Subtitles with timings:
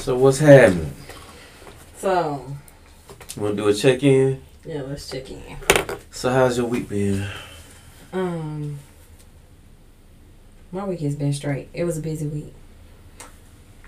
[0.00, 0.92] So what's happening?
[1.98, 2.44] So,
[3.36, 4.42] Want to do a check in?
[4.64, 5.42] yeah, let's check in.
[6.10, 7.26] So how's your week been?
[8.12, 8.78] Um,
[10.72, 11.68] my week has been straight.
[11.74, 12.52] It was a busy week.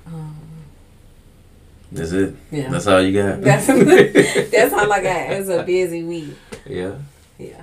[0.06, 0.36] Um,
[1.90, 2.34] That's it.
[2.50, 3.40] yeah, That's all you got.
[3.40, 3.66] That's-
[4.50, 5.30] that's all I got.
[5.32, 6.34] It was a busy week.
[6.66, 6.96] yeah.
[7.38, 7.62] Yeah.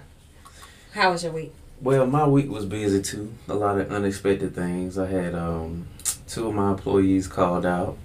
[0.93, 1.53] How was your week?
[1.81, 3.31] Well, my week was busy too.
[3.47, 4.97] A lot of unexpected things.
[4.97, 5.87] I had um,
[6.27, 7.97] two of my employees called out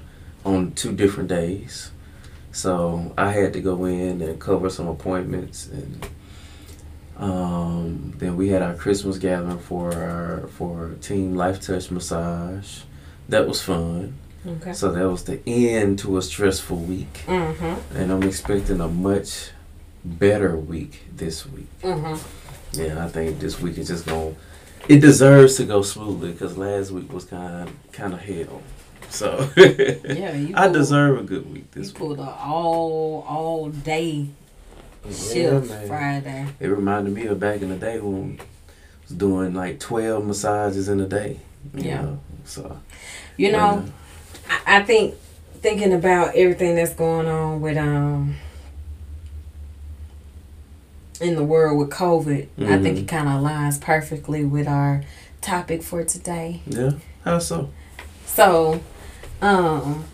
[0.44, 1.90] on two different days,
[2.52, 6.06] so I had to go in and cover some appointments, and
[7.16, 12.80] um, then we had our Christmas gathering for our for Team Life Touch Massage.
[13.28, 14.14] That was fun.
[14.46, 14.72] Okay.
[14.74, 17.96] So that was the end to a stressful week, Mm-hmm.
[17.96, 19.50] and I'm expecting a much
[20.04, 21.68] better week this week.
[21.80, 22.78] Mm-hmm.
[22.80, 24.36] Yeah, I think this week is just going.
[24.86, 28.60] It deserves to go smoothly because last week was kind kind of hell.
[29.14, 30.52] So Yeah, you.
[30.56, 31.94] I pulled- deserve a good week You this week.
[31.98, 34.26] pulled a all all day
[35.06, 35.86] Yeah, shift man.
[35.88, 36.46] Friday.
[36.60, 38.44] It reminded me of back in the day when I
[39.08, 41.38] was doing like twelve massages in a day.
[41.74, 42.02] you Yeah.
[42.02, 42.78] know, So
[43.36, 43.84] You but, know,
[44.48, 45.14] uh, I, I think
[45.62, 48.34] thinking about everything that's going on with um
[51.20, 53.02] in the world with COVID, I think Mhm.
[53.02, 55.02] it kind of aligns perfectly with our
[55.40, 56.60] topic for today.
[56.66, 56.90] yeah.
[57.24, 57.70] How so?
[58.26, 58.80] So,
[59.44, 60.04] um,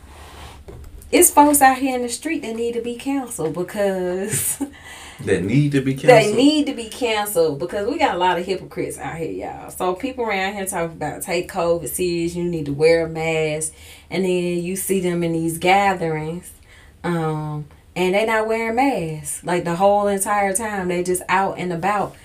[1.10, 4.62] it's folks out here in the street that need to be canceled because
[5.24, 8.46] That need to be they need to be canceled because we got a lot of
[8.46, 9.70] hypocrites out here, y'all.
[9.70, 13.74] So people around here talking about take COVID serious, you need to wear a mask,
[14.08, 16.50] and then you see them in these gatherings,
[17.04, 20.88] um, and they not wearing masks like the whole entire time.
[20.88, 22.16] They just out and about.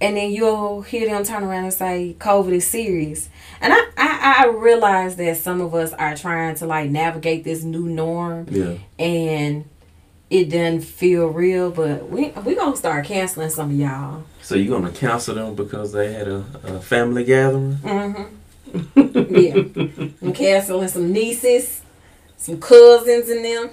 [0.00, 3.28] And then you'll hear them turn around and say COVID is serious.
[3.60, 7.62] And I, I, I realize that some of us are trying to like navigate this
[7.62, 8.74] new norm yeah.
[8.98, 9.64] and
[10.30, 14.24] it doesn't feel real, but we we gonna start canceling some of y'all.
[14.42, 17.76] So you gonna cancel them because they had a, a family gathering?
[17.76, 18.24] Mm-hmm.
[19.36, 19.54] Yeah,
[20.22, 21.82] I'm canceling some nieces,
[22.36, 23.70] some cousins, and them.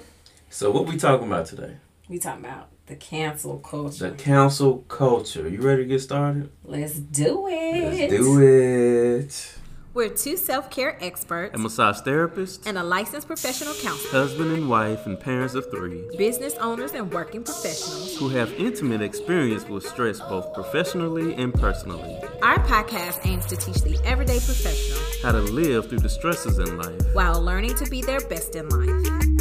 [0.50, 1.76] So what we talking about today?
[2.08, 4.10] We talking about the cancel culture.
[4.10, 5.48] The cancel culture.
[5.48, 6.50] You ready to get started?
[6.64, 8.10] Let's do it.
[8.10, 9.54] Let's do it.
[9.94, 14.70] We're two self care experts A massage therapist, and a licensed professional counselor, husband and
[14.70, 18.16] wife, and parents of three business owners and working professionals.
[18.16, 22.18] who have intimate experience with stress both professionally and personally.
[22.42, 26.78] Our podcast aims to teach the everyday professional How to live through the stresses in
[26.78, 26.98] life.
[27.14, 29.31] while learning to be their best in life.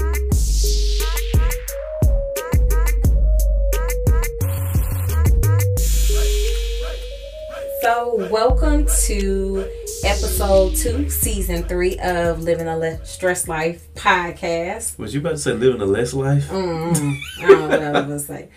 [7.81, 9.67] So, welcome to
[10.03, 14.97] episode two, season three of Living a Less Stress Life podcast.
[14.99, 16.47] Was you about to say living a less life?
[16.49, 18.49] Mm, I don't know what I was gonna say.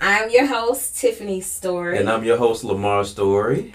[0.00, 1.98] I'm your host, Tiffany Story.
[1.98, 3.72] And I'm your host, Lamar Story.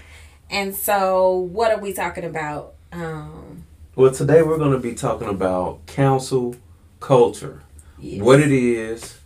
[0.50, 2.74] And so, what are we talking about?
[2.92, 3.64] Um,
[3.96, 6.56] Well, today we're going to be talking about council
[7.00, 7.64] culture.
[8.00, 8.22] yes.
[8.22, 9.18] What it is,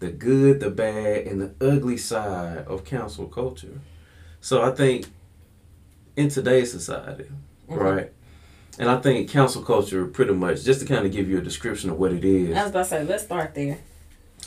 [0.00, 3.80] the good, the bad, and the ugly side of council culture.
[4.46, 5.06] So I think
[6.14, 7.24] in today's society,
[7.68, 7.76] Mhm.
[7.80, 8.12] right?
[8.78, 11.90] And I think council culture pretty much, just to kind of give you a description
[11.90, 13.78] of what it is, I was about to say, let's start there.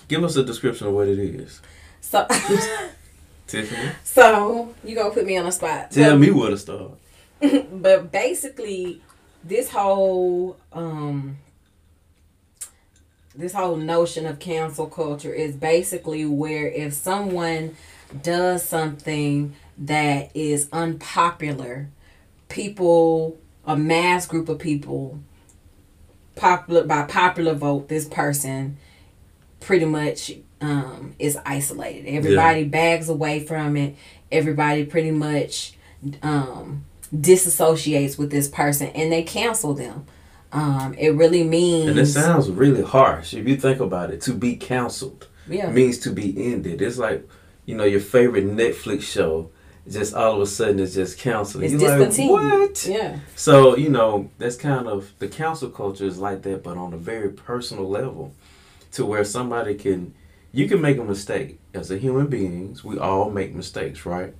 [0.07, 1.59] give us a description of what it is.
[1.99, 2.25] So,
[3.47, 5.91] Tiffany, so you gonna put me on the spot?
[5.91, 6.91] tell But- me where to start.
[7.73, 9.01] but basically,
[9.43, 11.39] this whole um,
[13.35, 17.75] this whole notion of cancel culture is basically where if someone
[18.23, 21.89] does something that is unpopular,
[22.49, 25.19] people, a mass group of people,
[26.35, 28.77] popular by popular vote, this person
[29.59, 32.07] pretty much um, is isolated.
[32.07, 33.95] Everybody bags away from it.
[34.31, 35.73] Everybody pretty much
[36.21, 40.05] um, disassociates with this person and they cancel them.
[40.51, 44.21] Um, it really means And it sounds really harsh if you think about it.
[44.21, 45.69] To be canceled yeah.
[45.69, 46.81] means to be ended.
[46.81, 47.27] It's like,
[47.65, 49.51] you know, your favorite Netflix show
[49.89, 51.65] just all of a sudden it's just counseling.
[51.71, 52.59] It's You're like, discontinued.
[52.59, 52.85] what?
[52.85, 53.19] Yeah.
[53.35, 56.97] So, you know, that's kind of the council culture is like that, but on a
[56.97, 58.33] very personal level
[58.91, 60.13] to where somebody can,
[60.51, 61.59] you can make a mistake.
[61.73, 64.33] As a human beings, we all make mistakes, right?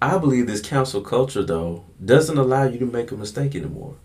[0.00, 3.96] I believe this council culture, though, doesn't allow you to make a mistake anymore.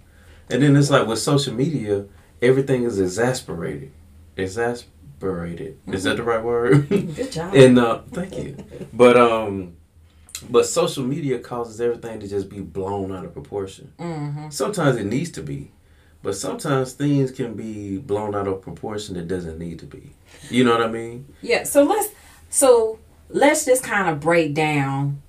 [0.50, 2.06] And then it's like with social media,
[2.42, 3.92] everything is exasperated.
[4.36, 5.80] Exasperated.
[5.88, 6.90] Is that the right word?
[6.90, 7.54] Good job.
[7.56, 8.58] And uh, thank you.
[8.94, 9.76] But um,
[10.50, 13.94] but social media causes everything to just be blown out of proportion.
[14.00, 14.50] mm-hmm.
[14.50, 15.72] Sometimes it needs to be,
[16.24, 20.14] But sometimes things can be blown out of proportion that doesn't need to be.
[20.50, 21.26] You know what I mean?
[21.42, 22.10] Yeah, so let's
[22.50, 23.00] so
[23.30, 25.22] let's just kind of break down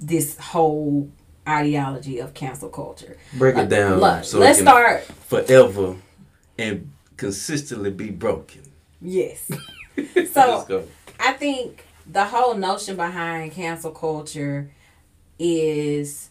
[0.00, 1.10] this whole
[1.48, 3.16] ideology of cancel culture.
[3.34, 5.02] Break it down Look, so let's start.
[5.04, 5.96] forever
[6.58, 8.62] and consistently be broken.
[9.00, 9.50] Yes.
[10.16, 10.84] Let's So go.
[11.20, 14.70] I think the whole notion behind cancel culture
[15.38, 16.30] is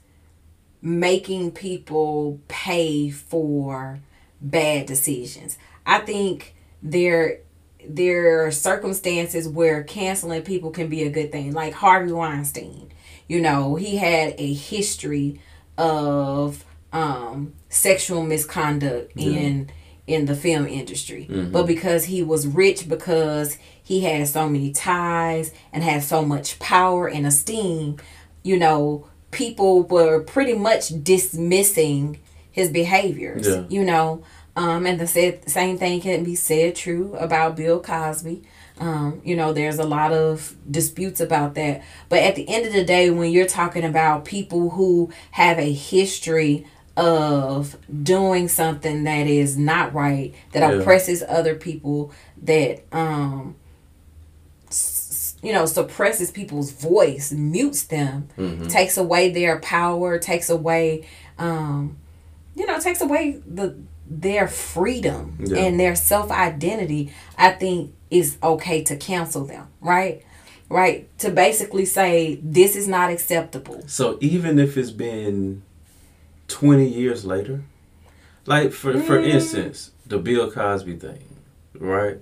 [0.82, 4.00] making people pay for
[4.42, 5.58] bad decisions.
[5.86, 7.40] I think there
[7.86, 11.54] there are circumstances where canceling people can be a good thing.
[11.54, 12.92] Like Harvey Weinstein,
[13.28, 15.42] you know, he had a history
[15.78, 19.70] of um, sexual misconduct in
[20.06, 21.28] in the film industry.
[21.30, 26.60] But because he was rich, because he had so many ties and had so much
[26.60, 27.98] power and esteem,
[28.44, 32.20] you know, people were pretty much dismissing
[32.52, 33.48] his behaviors.
[33.48, 33.64] Yeah.
[33.70, 34.24] You know,
[34.56, 38.44] um, and the said, same thing can be said true about Bill Cosby.
[38.80, 41.84] Um, you know, there's a lot of disputes about that.
[42.10, 45.72] But at the end of the day, when you're talking about people who have a
[45.72, 50.80] history of doing something that is not right, that Yeah.
[50.80, 52.12] oppresses other people,
[52.44, 53.56] that um,
[54.70, 58.68] s- you know suppresses people's voice, mutes them, Mm-hmm.
[58.68, 61.06] takes away their power, takes away,
[61.38, 61.98] um,
[62.56, 63.76] you know, takes away the
[64.10, 65.58] their freedom Yeah.
[65.58, 67.12] and their self identity.
[67.38, 70.22] I think is okay to cancel them, right?
[70.70, 73.84] Right to basically say this is not acceptable.
[73.88, 75.64] So even if it's been
[76.60, 77.58] twenty years later,
[78.46, 79.28] like for for Mm.
[79.36, 81.24] instance, the Bill Cosby thing,
[81.80, 82.18] right?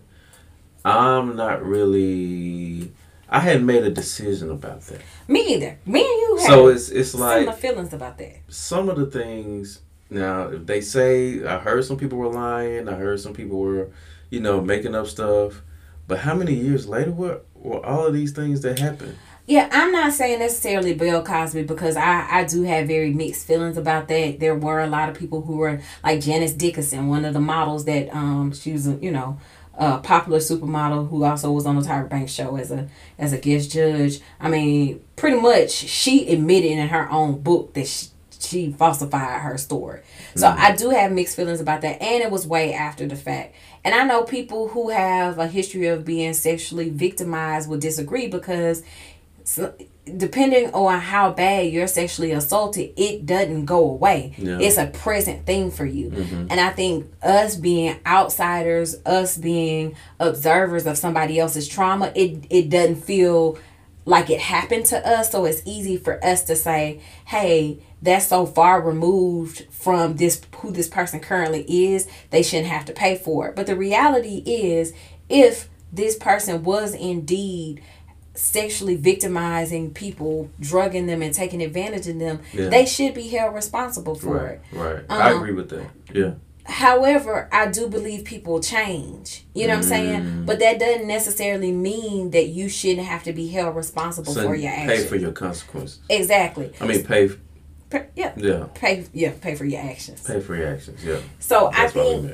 [0.83, 2.91] I'm not really.
[3.29, 5.01] I hadn't made a decision about that.
[5.27, 5.77] Me either.
[5.85, 8.35] Me and you So it's it's similar like feelings about that.
[8.49, 9.79] some of the things
[10.09, 13.89] now if they say I heard some people were lying, I heard some people were,
[14.29, 15.61] you know, making up stuff.
[16.07, 19.15] But how many years later were were all of these things that happened?
[19.47, 23.75] Yeah, I'm not saying necessarily Bill Cosby because I, I do have very mixed feelings
[23.75, 24.39] about that.
[24.39, 27.85] There were a lot of people who were like Janice Dickinson, one of the models
[27.85, 29.39] that um she was a, you know
[29.73, 33.37] a popular supermodel who also was on the Tyra Banks show as a as a
[33.37, 34.19] guest judge.
[34.39, 38.07] I mean, pretty much she admitted in her own book that she,
[38.39, 40.01] she falsified her story.
[40.35, 43.55] So I do have mixed feelings about that, and it was way after the fact.
[43.83, 48.83] And I know people who have a history of being sexually victimized will disagree because
[49.43, 49.73] so,
[50.17, 54.33] depending on how bad you're sexually assaulted, it doesn't go away.
[54.37, 54.59] Yeah.
[54.59, 56.09] It's a present thing for you.
[56.09, 56.47] Mm-hmm.
[56.49, 62.69] And I think us being outsiders, us being observers of somebody else's trauma, it it
[62.69, 63.57] doesn't feel
[64.05, 65.31] like it happened to us.
[65.31, 70.71] So it's easy for us to say, hey, that's so far removed from this who
[70.71, 73.55] this person currently is, they shouldn't have to pay for it.
[73.55, 74.93] But the reality is
[75.29, 77.81] if this person was indeed
[78.41, 82.69] sexually victimizing people, drugging them and taking advantage of them, Yeah.
[82.69, 84.77] they should be held responsible for Right, it.
[84.77, 85.03] right.
[85.09, 85.85] I Um, agree with that.
[86.13, 86.31] Yeah.
[86.65, 89.45] However, I do believe people change.
[89.53, 90.21] You know what I'm saying?
[90.21, 90.45] Mm.
[90.45, 94.55] But that doesn't necessarily mean that you shouldn't have to be held responsible So for
[94.55, 95.01] your actions.
[95.03, 95.99] pay for your consequences.
[96.09, 96.71] exactly.
[96.81, 97.29] I mean, pay.
[97.89, 98.31] Pay, yeah.
[98.37, 100.21] Yeah, Pay yeah, pay for your actions.
[100.21, 101.03] pay for your actions.
[101.03, 102.31] Yeah, So I that's we think.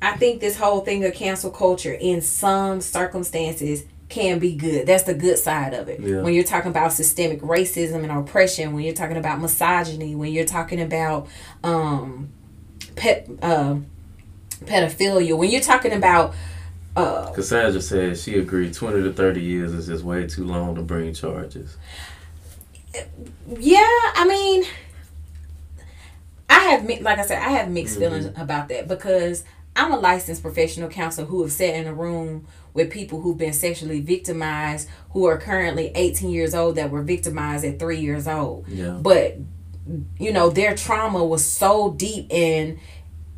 [0.00, 4.86] I think this whole thing of cancel culture in some circumstances can be good.
[4.86, 5.98] That's the good side of it.
[5.98, 6.22] Yeah.
[6.22, 10.44] When you're talking about systemic racism and oppression, when you're talking about misogyny, when you're
[10.44, 11.26] talking about
[11.64, 12.28] um
[12.94, 13.76] pet uh,
[14.64, 16.32] pedophilia, when you're talking about
[16.94, 20.82] uh Cassandra said she agreed twenty to thirty years is just way too long to
[20.82, 21.76] bring charges.
[23.58, 24.64] yeah, I mean
[26.48, 29.42] I have like I said, I have mixed feelings about that because
[29.76, 33.52] I'm a licensed professional counselor who have sat in a room with people who've been
[33.52, 38.66] sexually victimized who are currently 18 years old that were victimized at 3 years old.
[38.68, 38.98] Yeah.
[39.00, 39.38] But
[40.18, 42.78] you know, their trauma was so deep and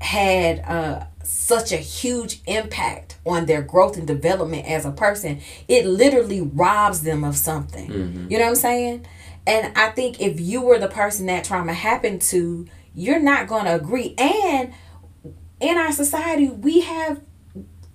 [0.00, 5.40] had uh such a huge impact on their growth and development as a person.
[5.66, 7.90] It literally robs them of something.
[8.30, 9.06] You know what I'm saying?
[9.46, 13.64] And I think if you were the person that trauma happened to, you're not going
[13.64, 14.14] to agree.
[14.18, 14.72] And
[15.60, 17.20] in our society, we have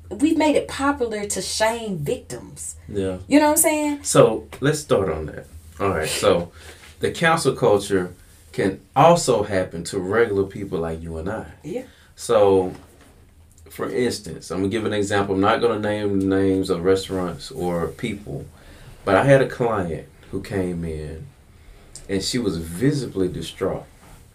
[0.10, 2.76] we've made it popular to shame victims.
[2.90, 3.20] Yeah.
[3.28, 4.04] You know what I'm saying?
[4.04, 5.46] So let's start on that.
[5.80, 6.10] All right.
[6.10, 6.52] So
[7.00, 8.14] the council culture
[8.52, 11.52] can also happen to regular people like you and I.
[11.64, 11.84] Yeah.
[12.16, 12.74] So,
[13.70, 15.36] for instance, I'm gonna give an example.
[15.36, 18.46] I'm not gonna name names of restaurants or people,
[19.06, 21.26] but I had a client who came in,
[22.10, 23.86] and she was visibly distraught.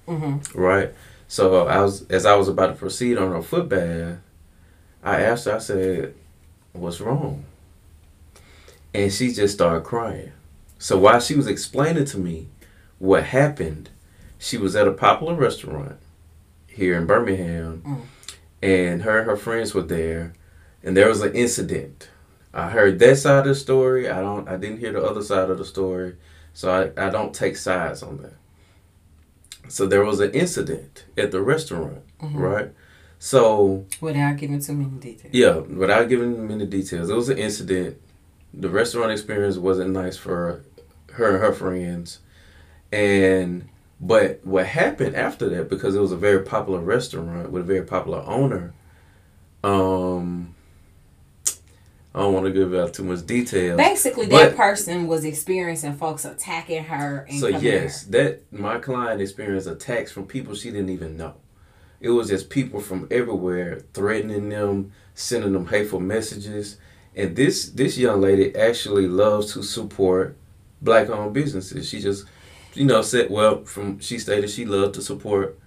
[0.09, 0.43] Mhm.
[0.55, 0.93] Right.
[1.29, 4.19] So I was as I was about to proceed on her foot bath,
[5.03, 5.57] I asked her.
[5.57, 6.15] I said,
[6.73, 7.45] "What's wrong?"
[8.95, 10.33] And she just started crying.
[10.79, 12.49] So while she was explaining to me
[12.99, 13.91] what happened,
[14.39, 15.97] she was at a popular restaurant
[16.67, 18.01] here in Birmingham, Mm.
[18.63, 20.33] and her and her friends were there,
[20.83, 22.09] and there was an incident.
[22.55, 24.09] I heard that side of the story.
[24.09, 24.49] I don't.
[24.49, 26.15] I didn't hear the other side of the story,
[26.55, 28.35] so I, I don't take sides on that.
[29.69, 32.35] So there was an incident at the restaurant, Mhm.
[32.41, 32.71] right?
[33.19, 35.33] So Without giving too many details.
[35.35, 37.97] yeah, without giving many details, it was an incident.
[38.55, 40.61] The restaurant experience wasn't nice for
[41.13, 42.21] her and her friends,
[42.93, 43.69] and
[44.01, 47.83] but what happened after that because it was a very popular restaurant with a very
[47.85, 48.75] popular owner.
[49.65, 50.55] Um,
[52.17, 53.77] I don't want to give out too much detail.
[53.77, 57.27] Basically, But- that person was experiencing folks attacking her.
[57.29, 61.35] And So yes, that my client experienced attacks from people she didn't even know.
[62.01, 66.79] It was just people from everywhere threatening them, sending them hateful messages.
[67.15, 70.37] And this this young lady actually loves to support
[70.81, 71.87] black owned businesses.
[71.87, 72.25] She just
[72.73, 75.59] you know said well from she stated she loved to support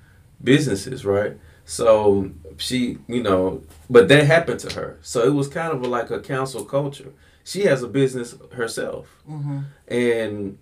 [0.43, 1.37] businesses, right?
[1.69, 3.61] So she, you know,
[3.91, 4.97] but that happened to her.
[5.03, 7.11] So it was kind of like a council culture.
[7.43, 9.05] She has a business herself.
[9.29, 9.65] Mhm.
[9.87, 10.57] And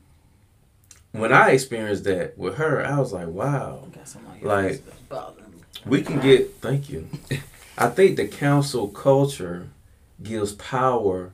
[1.14, 3.88] when I experienced that with her, I was like, wow,
[4.42, 5.58] Like- else bothering me.
[5.86, 7.08] we can get, thank you.
[7.78, 9.70] I think the council culture
[10.22, 11.32] gives power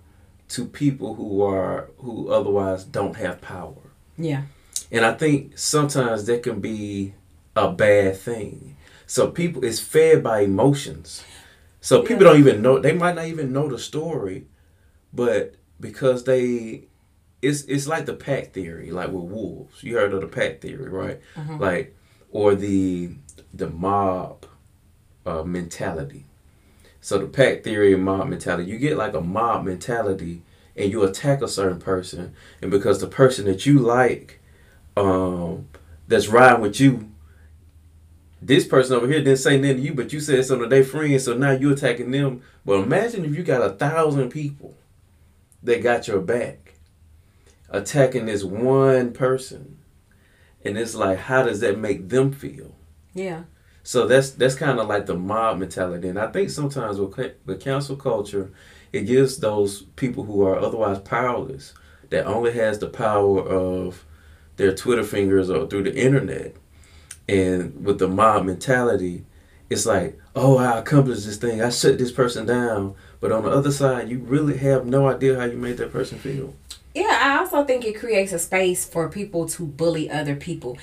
[0.49, 3.81] to people who are, who otherwise don't have power.
[4.19, 4.43] Yeah.
[4.91, 7.15] And I think sometimes that can be
[7.55, 8.75] a bad thing.
[9.05, 11.23] So people, it's fed by emotions.
[11.81, 12.31] So people Yeah.
[12.31, 14.47] don't even know, they might not even know the story,
[15.13, 16.87] but because they,
[17.41, 19.83] it's it's like the pack theory, like with wolves.
[19.83, 21.19] You heard of the pack theory, right?
[21.35, 21.59] Mhm.
[21.59, 21.93] Like,
[22.31, 23.11] or the
[23.53, 24.45] the mob
[25.25, 26.25] uh, mentality.
[27.01, 30.41] So the pack theory and mob mentality, you get like a mob mentality,
[30.77, 34.39] and you attack a certain person, and because the person that you like,
[34.95, 35.67] um,
[36.07, 37.09] that's riding with you,
[38.45, 40.83] this person over here didn't say nothing to you, but you said something to their
[40.83, 42.41] friends, so now you're attacking them.
[42.65, 44.75] But imagine if you got a thousand people
[45.61, 46.75] that got your back
[47.69, 49.79] attacking this one person.
[50.65, 52.75] And it's like, how does that make them feel?
[53.13, 53.43] Yeah.
[53.83, 57.61] So that's that's kind of like the mob mentality, and I think sometimes with with
[57.61, 58.53] council culture,
[58.93, 61.73] it gives those people who are otherwise powerless,
[62.09, 64.05] that only has the power of
[64.55, 66.55] their Twitter fingers or through the internet,
[67.27, 69.25] and with the mob mentality,
[69.69, 73.49] it's like, oh, I accomplished this thing, I shut this person down, but on the
[73.49, 76.53] other side, you really have no idea how you made that person feel.
[76.93, 80.77] Yeah, I also think it creates a space for people to bully other people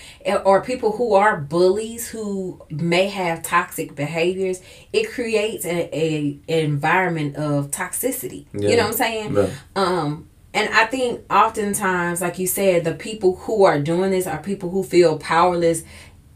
[0.44, 4.61] or people who are bullies who may have toxic behaviors.
[4.92, 8.47] It creates a, a environment of toxicity.
[8.52, 8.70] Yeah.
[8.70, 9.35] You know what I'm saying?
[9.35, 9.50] Yeah.
[9.76, 14.42] Um, and I think oftentimes, like you said, the people who are doing this are
[14.42, 15.85] people who feel powerless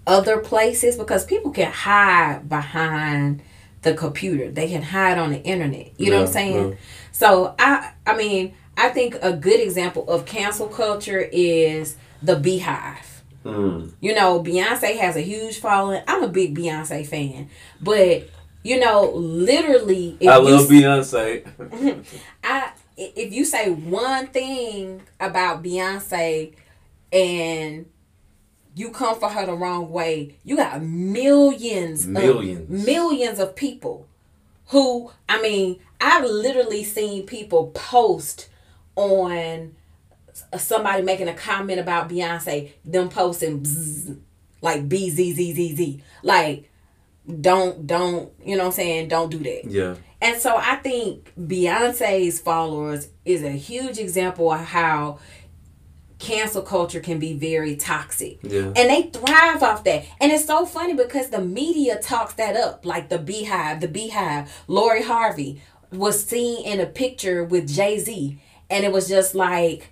[0.07, 3.43] other places because people can hide behind
[3.83, 4.51] the computer.
[4.51, 5.93] They can hide on the internet.
[5.99, 6.69] You know what I'm saying?
[6.71, 6.77] yeah.
[7.13, 13.23] So I I mean, I think a good example of cancel culture is the beehive.
[13.45, 13.93] Mm.
[14.01, 16.03] You know, Beyonce has a huge following.
[16.09, 17.51] I'm a big Beyonce fan.
[17.81, 18.29] But,
[18.63, 22.05] you know, literally if I you love Beyonce.
[22.45, 26.55] I if you say one thing about Beyonce
[27.13, 27.87] and
[28.75, 32.61] you come for her the wrong way, you got millions, Millions.
[32.63, 34.07] of, millions of people
[34.69, 38.49] who I mean, I've literally seen people post
[38.97, 39.75] on
[40.59, 44.19] somebody making a comment about Beyonce, them posting bzz,
[44.61, 46.71] like B Z Z Z Z, like
[47.41, 49.09] don't don't you know what I'm saying?
[49.09, 49.65] Don't do that.
[49.67, 49.95] Yeah.
[50.21, 55.19] And so I think Beyonce's followers is a huge example of how
[56.25, 58.39] cancel culture can be very toxic.
[58.43, 58.73] Yeah.
[58.77, 60.05] And they thrive off that.
[60.21, 62.85] And it's so funny because the media talks that up.
[62.87, 64.51] Like the Beehive, the Beehive.
[64.67, 65.63] Lori Harvey
[65.93, 68.41] was seen in a picture with Jay Z.
[68.71, 69.91] And it was just like,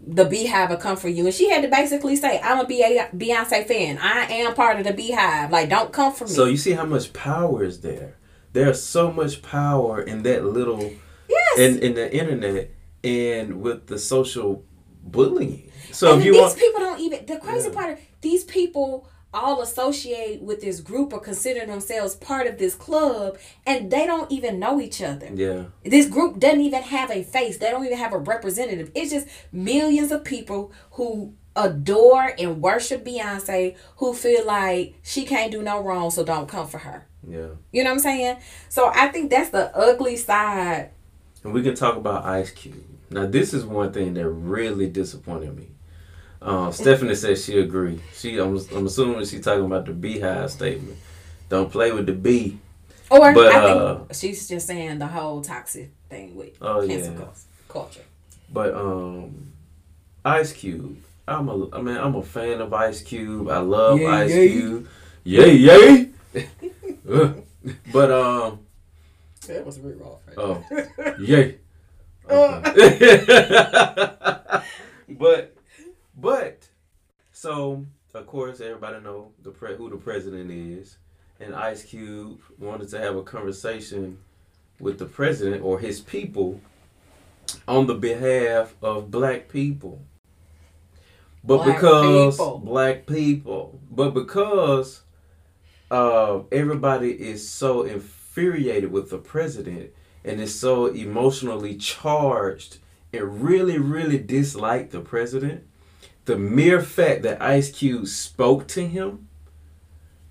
[0.00, 1.26] the Beehive will come for you.
[1.26, 3.98] And she had to basically say, I'm a Beyonce fan.
[3.98, 5.50] I am part of the Beehive.
[5.50, 6.30] Like, don't come for me.
[6.30, 8.16] So you see how much power is there.
[8.52, 10.92] There's so much power in that little
[11.28, 11.58] yes.
[11.58, 12.70] in in the internet
[13.04, 14.64] and with the social
[15.10, 15.70] bullying.
[15.92, 17.74] So and if you these want people don't even the crazy Yeah.
[17.74, 22.74] part of these people all associate with this group or consider themselves part of this
[22.74, 23.36] club
[23.66, 25.28] and they don't even know each other.
[25.34, 25.64] Yeah.
[25.84, 27.58] This group doesn't even have a face.
[27.58, 28.90] They don't even have a representative.
[28.94, 35.50] It's just millions of people who adore and worship Beyonce who feel like she can't
[35.52, 37.06] do no wrong, so don't come for her.
[37.28, 37.48] Yeah.
[37.72, 38.36] You know what I'm saying?
[38.68, 40.90] So I think that's the ugly side.
[41.44, 42.84] And we can talk about Ice Cube.
[43.10, 45.68] Now, this is one thing that really disappointed me.
[46.42, 48.00] Uh, Stephanie said she agreed.
[48.14, 50.98] She, I'm, I'm assuming she's talking about the Beehive statement.
[51.48, 52.58] Don't play with the bee.
[53.10, 57.12] Or But, I uh, think she's just saying the whole toxic thing with Oh, cancel
[57.14, 57.18] yeah.
[57.20, 57.34] cul-
[57.68, 58.00] culture.
[58.52, 59.52] But um,
[60.24, 60.96] Ice Cube.
[61.28, 63.48] I'm a, I mean, I'm a fan of Ice Cube.
[63.48, 64.48] I love Yay, Ice yay.
[64.48, 64.88] Cube.
[65.24, 66.10] Yay, yay.
[67.92, 68.60] But um,
[69.48, 70.20] That was Rick Ross.
[70.28, 70.36] Right?
[70.38, 70.64] Oh,
[71.18, 71.56] yay.
[72.30, 73.24] Okay.
[75.08, 75.56] but,
[76.16, 76.68] but,
[77.32, 80.96] so of course everybody know the pre- who the president is,
[81.38, 84.18] and Ice Cube wanted to have a conversation
[84.80, 86.60] with the president or his people
[87.68, 90.02] on the behalf of black people.
[91.44, 92.58] But Black because people.
[92.58, 95.02] black people, but because
[95.90, 99.92] uh, everybody is so infuriated with the president
[100.26, 102.78] and is so emotionally charged
[103.12, 105.64] and really, really disliked the president,
[106.24, 109.28] the mere fact that Ice Cube spoke to him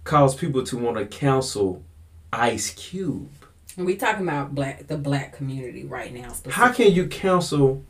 [0.04, 1.84] caused people to want to counsel
[2.32, 3.32] Ice Cube.
[3.78, 6.34] And we talking about black the black community right now.
[6.50, 7.84] How can you counsel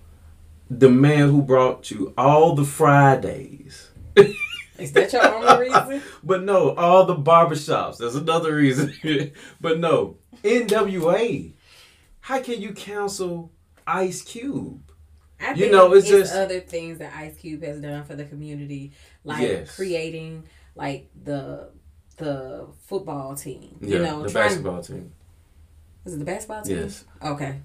[0.70, 3.90] the man who brought you all the Fridays?
[4.78, 6.02] Is that your only reason?
[6.24, 7.98] But no, all the barbershops.
[7.98, 8.94] That's another reason.
[9.62, 11.55] but no, NWA.
[12.26, 13.52] How can you counsel
[13.86, 14.82] Ice Cube?
[15.40, 18.16] I You think know, it's it's, just- other things that Ice Cube has done for
[18.16, 19.76] the community, like Yes.
[19.76, 20.44] creating
[20.76, 21.70] like the
[22.18, 23.78] the football team.
[23.80, 25.12] Yeah, you know, the trying basketball team.
[26.04, 26.78] is it the basketball team?
[26.80, 27.04] Yes.
[27.24, 27.60] Okay.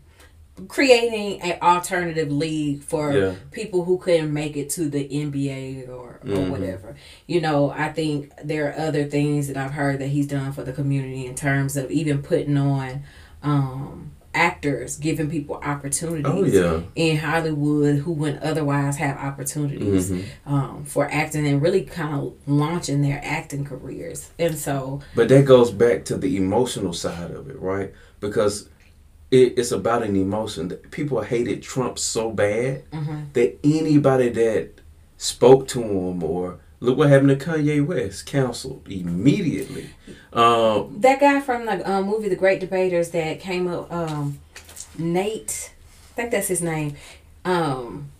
[0.69, 3.35] Creating an alternative league for Yeah.
[3.53, 6.51] people who couldn't make it to the NBA or, or Mhm.
[6.51, 6.97] whatever.
[7.27, 10.65] You know, I think there are other things that I've heard that he's done for
[10.65, 13.05] the community in terms of even putting on
[13.43, 16.81] um, actors, giving people opportunities Oh yeah.
[16.95, 20.25] in Hollywood who wouldn't otherwise have opportunities Mhm.
[20.47, 24.31] um, for acting and really kind of launching their acting careers.
[24.39, 27.93] And so, But that goes back to the emotional side of it, right?
[28.21, 28.69] Because
[29.33, 30.69] it, it's about an emotion.
[30.91, 33.33] People hated Trump so bad mhm.
[33.33, 34.81] that anybody that
[35.17, 39.91] spoke to him or look what happened to Kanye West, canceled immediately.
[40.33, 44.41] Um, that guy from the um, movie The Great Debaters that came up, um,
[44.99, 45.73] Nate,
[46.13, 46.97] I think that's his name.
[47.45, 48.11] Um,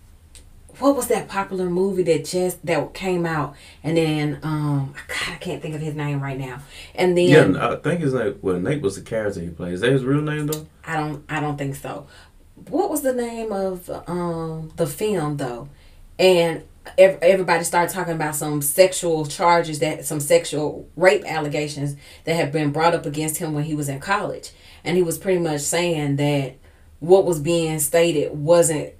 [0.81, 5.37] what was that popular movie that just that came out and then um God, I
[5.37, 6.61] can't think of his name right now.
[6.95, 8.39] And then yeah, I think his name.
[8.43, 9.75] Well, Nate was the character he played.
[9.75, 10.67] Is that his real name though?
[10.87, 12.07] I don't I don't think so.
[12.69, 15.69] What was the name of um the film though?
[16.19, 16.65] And
[16.99, 22.73] everybody started talking about some sexual charges that some sexual rape allegations that had been
[22.73, 24.51] brought up against him when he was in college.
[24.85, 26.57] And he was pretty much saying that
[27.01, 28.95] what was being stated wasn't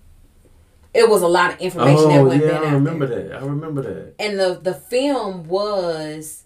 [0.93, 3.29] it was a lot of information that Oh wasn't yeah, been I remember there.
[3.29, 3.43] that.
[3.43, 4.15] I remember that.
[4.19, 6.45] And the the film was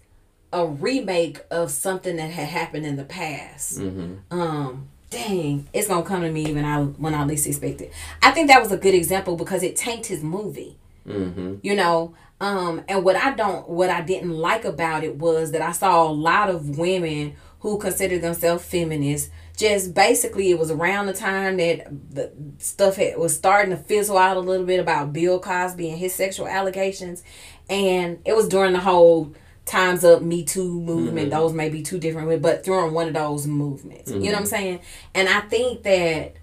[0.53, 6.05] a remake of something that had happened in the past hmm um dang it's gonna
[6.05, 8.77] come to me when i when i least expect it i think that was a
[8.77, 13.69] good example because it tanked his movie hmm you know um and what i don't
[13.69, 17.79] what i didn't like about it was that i saw a lot of women who
[17.79, 19.31] considered themselves feminists.
[19.57, 24.19] Just basically it was around the time that the stuff had, was starting to fizzle
[24.19, 27.23] out a little bit about bill cosby and his sexual allegations.
[27.67, 29.33] And it was during the whole
[29.65, 31.31] times up me too movement.
[31.31, 34.11] Those may be two different but during one of those movements.
[34.11, 34.79] You know what i'm saying?
[35.15, 36.35] And i think that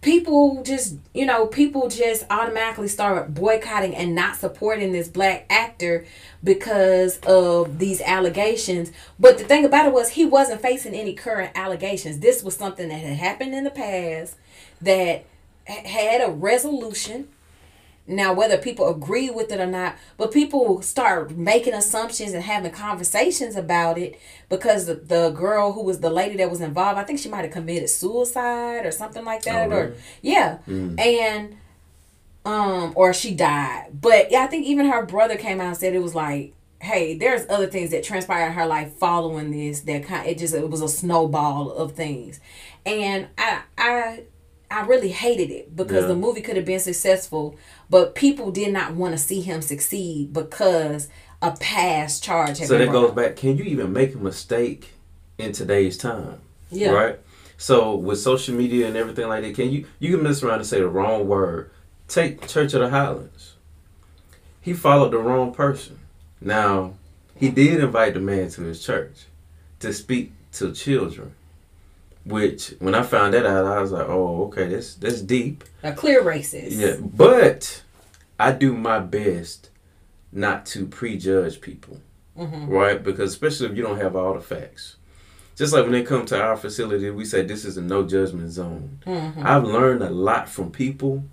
[0.00, 6.04] people just you know people just automatically start boycotting and not supporting this black actor
[6.42, 8.90] because of these allegations.
[9.18, 12.20] But the thing about it was he wasn't facing any current allegations.
[12.20, 14.36] This was something that had happened in the past
[14.80, 15.24] that
[15.66, 17.28] had a resolution
[18.10, 22.70] now whether people agree with it or not but people start making assumptions and having
[22.72, 24.18] conversations about it
[24.48, 27.42] because the, the girl who was the lady that was involved i think she might
[27.44, 29.96] have committed suicide or something like that Oh, or really?
[30.22, 31.56] yeah and
[32.44, 33.88] um or she died.
[34.00, 37.14] But yeah i think even her brother came out and said it was like hey
[37.14, 40.68] there's other things that transpired in her life following this that kind it just it
[40.70, 42.40] was a snowball of things.
[42.86, 44.22] And i i
[44.70, 46.08] I really hated it because Yeah.
[46.08, 47.56] the movie could have been successful,
[47.88, 51.08] but people did not want to see him succeed because
[51.42, 53.36] a past charge had So that goes back.
[53.36, 54.90] Can you even make a mistake
[55.38, 56.38] in today's time?
[56.70, 56.90] Yeah.
[56.90, 57.18] Right.
[57.58, 60.66] So with social media and everything like that, can you you can mess around and
[60.66, 61.70] say the wrong word?
[62.08, 63.54] Take Church of the Highlands.
[64.60, 65.98] he followed the wrong person.
[66.40, 66.94] Now,
[67.34, 69.26] he did invite the man to his church
[69.80, 71.32] to speak to children.
[72.24, 75.92] Which, when I found that out, I was like, "Oh, okay, that's that's deep." A
[75.92, 76.72] clear racist.
[76.72, 77.82] Yeah, but
[78.38, 79.70] I do my best
[80.32, 81.98] not to prejudge people,
[82.38, 82.68] Mhm.
[82.68, 83.02] right?
[83.02, 84.96] Because especially if you don't have all the facts.
[85.56, 88.50] Just like when they come to our facility, we say this is a no judgment
[88.52, 88.98] zone.
[89.06, 89.44] Mhm.
[89.44, 91.24] I've learned a lot from people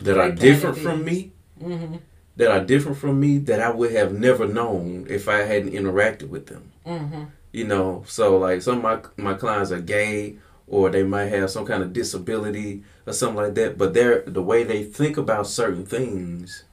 [0.00, 2.00] that are different from me, Mhm.
[2.36, 6.28] that are different from me that I would have never known if I hadn't interacted
[6.28, 6.72] with them.
[6.86, 7.26] Mhm.
[7.56, 11.48] You know, so like some of my my clients are gay or they might have
[11.48, 15.46] some kind of disability or something like that, but they're the way they think about
[15.46, 16.64] certain things,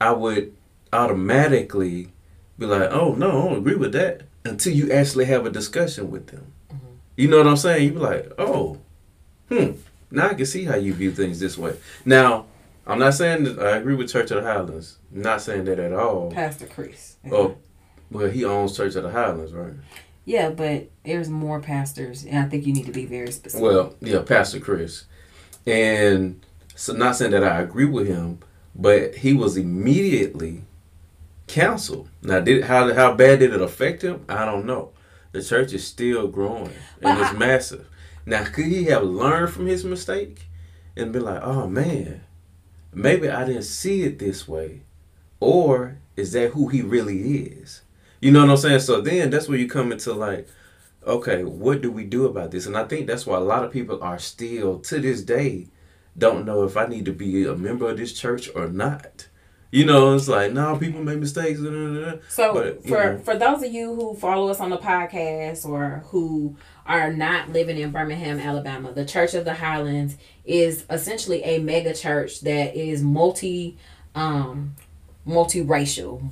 [0.00, 0.52] I would
[0.92, 2.08] automatically
[2.58, 6.10] be like, "Oh no, I don't agree with that." Until you actually have a discussion
[6.10, 6.52] with them,
[7.14, 7.84] you know what I'm saying?
[7.84, 8.78] You be like, "Oh,
[9.48, 9.74] hmm."
[10.10, 11.76] Now I can see how you view things this way.
[12.04, 12.46] Now,
[12.84, 14.98] I'm not saying that I agree with Church of the Highlands.
[15.14, 16.32] I'm not saying that at all.
[16.32, 17.14] Pastor Chris.
[17.30, 17.58] Oh,
[18.10, 19.72] well, he owns Church of the Highlands, right?
[20.24, 23.62] Yeah, but there's more pastors, and I think you need to be very specific.
[23.62, 25.04] Well, yeah, Pastor Chris.
[25.66, 28.38] And so not saying that I agree with him,
[28.74, 30.62] but he was immediately
[31.46, 32.08] counseled.
[32.22, 34.24] Now did how how bad did it affect him?
[34.28, 34.92] I don't know.
[35.32, 36.70] The church is still growing
[37.02, 37.86] and it's I- massive.
[38.26, 40.46] Now could he have learned from his mistake
[40.96, 42.22] and be like, oh man,
[42.92, 44.82] maybe I didn't see it this way.
[45.40, 47.82] Or is that who he really is?
[48.24, 48.80] You know what I'm saying?
[48.80, 50.48] So then that's where you come into like,
[51.06, 52.64] okay, what do we do about this?
[52.64, 55.68] And I think that's why a lot of people are still to this day
[56.16, 59.28] don't know if I need to be a member of this church or not.
[59.70, 61.58] You know, it's like, no, people make mistakes.
[62.30, 63.18] So But, for know.
[63.18, 66.56] for those of you who follow us on the podcast or who
[66.86, 71.92] are not living in Birmingham, Alabama, the Church of the Highlands is essentially a mega
[71.92, 73.76] church that is multi
[74.14, 74.76] um
[75.26, 76.30] multiracial,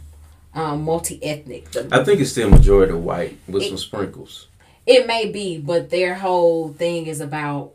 [0.54, 1.68] um multi-ethnic.
[1.90, 4.48] I think it's still majority white with It- some sprinkles.
[4.84, 7.72] It may be, but their whole thing is about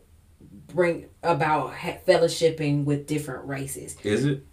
[0.68, 1.72] bring about
[2.06, 3.96] fellowshipping with different races.
[4.04, 4.44] Is it?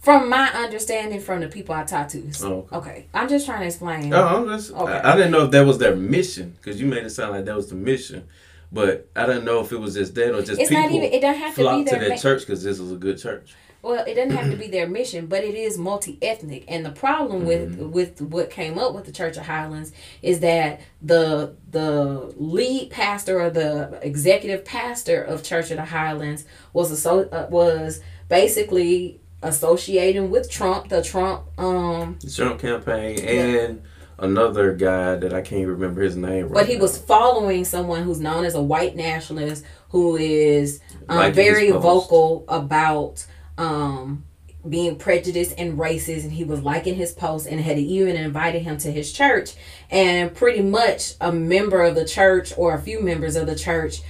[0.00, 2.22] From my understanding, from the people I talk to.
[2.42, 2.76] Oh, okay.
[2.76, 4.12] Okay, I'm just trying to explain.
[4.12, 4.92] Oh, I'm just, Okay.
[4.92, 7.44] I, I didn't know if that was their mission because you made it sound like
[7.46, 8.28] that was the mission,
[8.70, 11.12] but I didn't know if it was just that or just it's people not even.
[11.12, 12.00] It doesn't have to be to their.
[12.00, 13.54] that ma- church because this is a good church.
[13.82, 16.64] Well, it doesn't have to be their mission, but it is multi-ethnic.
[16.68, 17.90] And the problem with Mm-hmm.
[17.92, 23.40] with what came up with the Church of Highlands is that the the lead pastor
[23.40, 30.30] or the executive pastor of Church of the Highlands was asso- uh, was basically associating
[30.30, 33.82] with Trump, the Trump um The Trump campaign and
[34.18, 36.44] another guy that I can't remember his name.
[36.48, 36.80] Right but he now.
[36.82, 42.44] was following someone who's known as a white nationalist who is um, Liking very vocal
[42.48, 43.26] about
[43.58, 44.24] um,
[44.68, 48.76] being prejudiced and racist and he was liking his post and had even invited him
[48.78, 49.54] to his church
[49.90, 54.00] and pretty much a member of the church or a few members of the church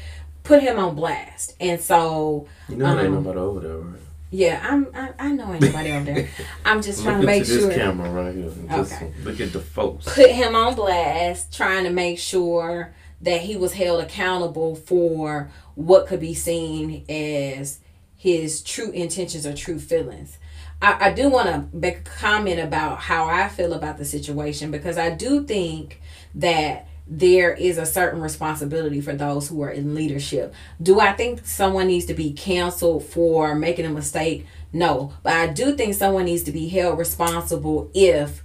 [0.45, 4.01] put him on blast and so You know, there ain't um, nobody over there, right?
[4.31, 6.29] yeah i'm i, I know anybody over there
[6.65, 8.51] i'm just trying to make this sure camera right here.
[8.71, 9.13] Just Okay.
[9.25, 10.07] Look at the folks.
[10.15, 16.07] put him on blast, trying to make sure that he was held accountable for what
[16.07, 17.79] could be seen as
[18.16, 20.38] his true intentions or true feelings.
[20.81, 24.70] I, I do want to make a comment about how I feel about the situation
[24.70, 26.00] because I do think
[26.35, 30.52] that there is a certain responsibility for those who are in leadership.
[30.83, 34.46] Do I think someone needs to be canceled for making a mistake?
[34.72, 38.42] No, but I do think someone needs to be held responsible if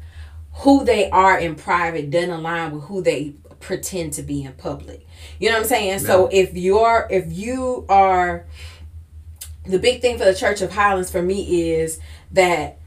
[0.54, 5.08] who they are in private doesn't align with who they pretend to be in public.
[5.40, 6.00] You know what I'm saying?
[6.00, 8.46] So if you're if you are
[9.66, 12.00] the big thing for the Church of Highlands for me is
[12.32, 12.80] that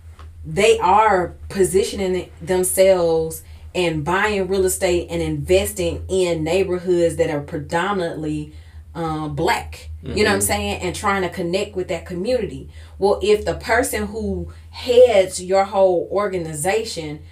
[0.44, 3.42] they are positioning themselves
[3.74, 8.52] and buying real estate and investing in neighborhoods that are predominantly
[8.94, 9.90] um, black.
[10.02, 10.82] You know what I'm saying?
[10.82, 12.68] And trying to connect with that community.
[12.98, 17.22] Well, if the person who heads your whole organization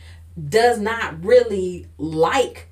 [0.48, 2.68] does not really like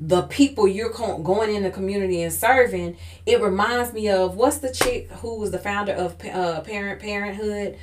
[0.00, 4.72] the people you're going in the community and serving, it reminds me of what's the
[4.72, 7.78] chick who was the founder of uh, Parent Parenthood.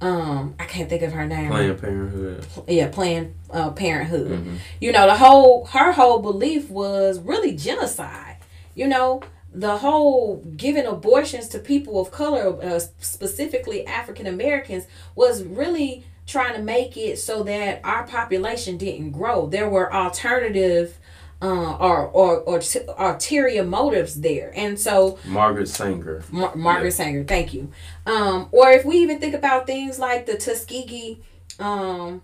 [0.00, 1.50] Um, I can't think of her name.
[1.50, 2.46] Planned Parenthood.
[2.66, 4.30] Yeah, Planned uh, Parenthood.
[4.46, 4.56] Mhm.
[4.80, 8.36] You know, the whole her whole belief was really genocide.
[8.74, 9.20] You know,
[9.52, 16.54] the whole giving abortions to people of color, uh, specifically African Americans, was really trying
[16.54, 19.46] to make it so that our population didn't grow.
[19.48, 20.96] There were alternative
[21.42, 24.52] uh, or, or or t- ulterior motives there.
[24.54, 26.22] And so Margaret Sanger.
[26.30, 27.70] Mar- Margaret Sanger, thank you.
[28.06, 31.22] Um, or if we even think about things like the Tuskegee.
[31.58, 32.22] Um,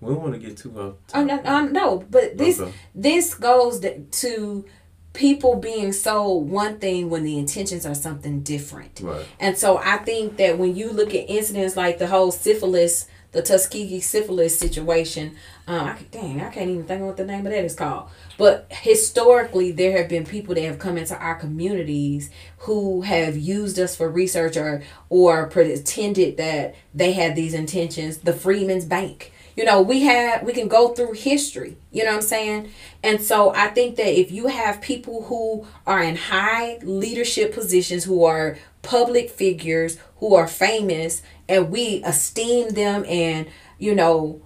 [0.00, 0.94] We don't want to get too off.
[1.14, 2.72] oh no, um, no, but this Okay.
[2.94, 3.80] this goes
[4.22, 4.64] to
[5.12, 9.00] people being sold one thing when the intentions are something different.
[9.00, 9.24] Right.
[9.38, 13.42] And so I think that when you look at incidents like the whole syphilis, the
[13.42, 15.34] Tuskegee syphilis situation,
[15.66, 18.08] uh, I, dang, I can't even think of what the name of that is called.
[18.38, 23.78] But historically, there have been people that have come into our communities who have used
[23.78, 28.18] us for research or or pretended that they had these intentions.
[28.18, 29.32] The Freedman's Bank.
[29.56, 31.76] You know, we have we can go through history.
[31.90, 32.70] You know what I'm saying?
[33.02, 38.04] And so I think that if you have people who are in high leadership positions,
[38.04, 43.46] who are public figures, who are famous, and we esteem them and,
[43.78, 44.42] you know,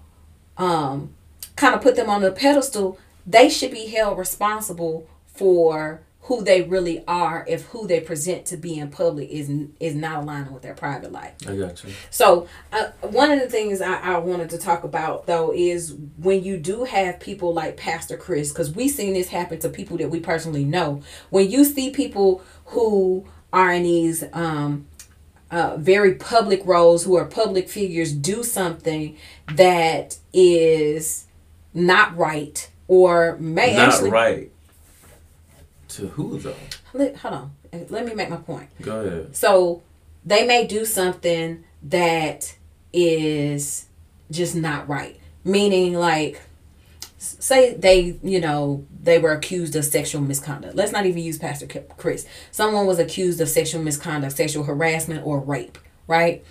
[0.56, 1.14] um,
[1.56, 6.60] kind of put them on a pedestal, they should be held responsible for who they
[6.60, 10.62] really are if who they present to be in public is is not aligning with
[10.62, 11.32] their private life.
[11.46, 11.90] I got you.
[12.10, 16.44] So, uh, one of the things I, I wanted to talk about though is when
[16.44, 20.10] you do have people like Pastor Chris, because we've seen this happen to people that
[20.10, 21.00] we personally know.
[21.30, 24.86] When you see people who are in these um,
[25.50, 29.16] uh, very public roles, who are public figures, do something
[29.54, 31.26] that is
[31.74, 34.10] not right or may Not actually.
[34.10, 34.50] right.
[35.88, 36.54] To who though?
[36.92, 37.50] Let, hold on.
[37.88, 38.68] Let me make my point.
[38.82, 39.36] Go ahead.
[39.36, 39.82] So
[40.24, 42.56] they may do something that
[42.92, 43.86] is
[44.30, 45.18] just not right.
[45.44, 46.42] Meaning, like,
[47.18, 50.74] say they, you know, they were accused of sexual misconduct.
[50.76, 52.26] Let's not even use Pastor Chris.
[52.50, 56.44] Someone was accused of sexual misconduct, sexual harassment, or rape, right?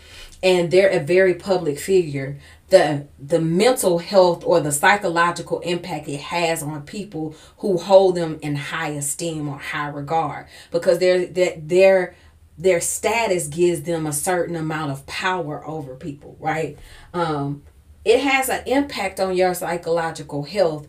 [0.43, 2.37] And they're a very public figure.
[2.69, 8.39] The the mental health or the psychological impact it has on people who hold them
[8.41, 12.15] in high esteem or high regard because they're that their
[12.57, 16.77] their status gives them a certain amount of power over people, right?
[17.13, 17.63] Um,
[18.07, 20.87] it has an impact on your psychological health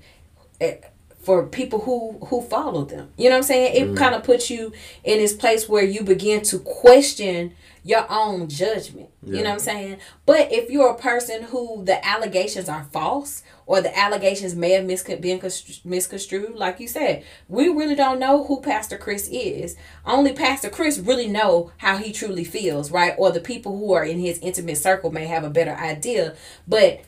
[0.60, 0.76] eh,
[1.20, 3.10] for people who who follow them.
[3.16, 3.90] You know what I'm saying?
[3.92, 4.72] It kind of puts you
[5.04, 7.54] in this place where you begin to question
[7.84, 9.08] your own judgment.
[9.24, 9.96] You know what I'm saying?
[10.26, 14.84] But if you're a person who the allegations are false or the allegations may have
[14.84, 19.76] miscon- been constru- misconstrued, like you said, we really don't know who Pastor Chris is.
[20.06, 23.14] Only Pastor Chris really know how he truly feels, right?
[23.18, 26.36] Or the people who are in his intimate circle may have a better idea.
[26.66, 27.02] But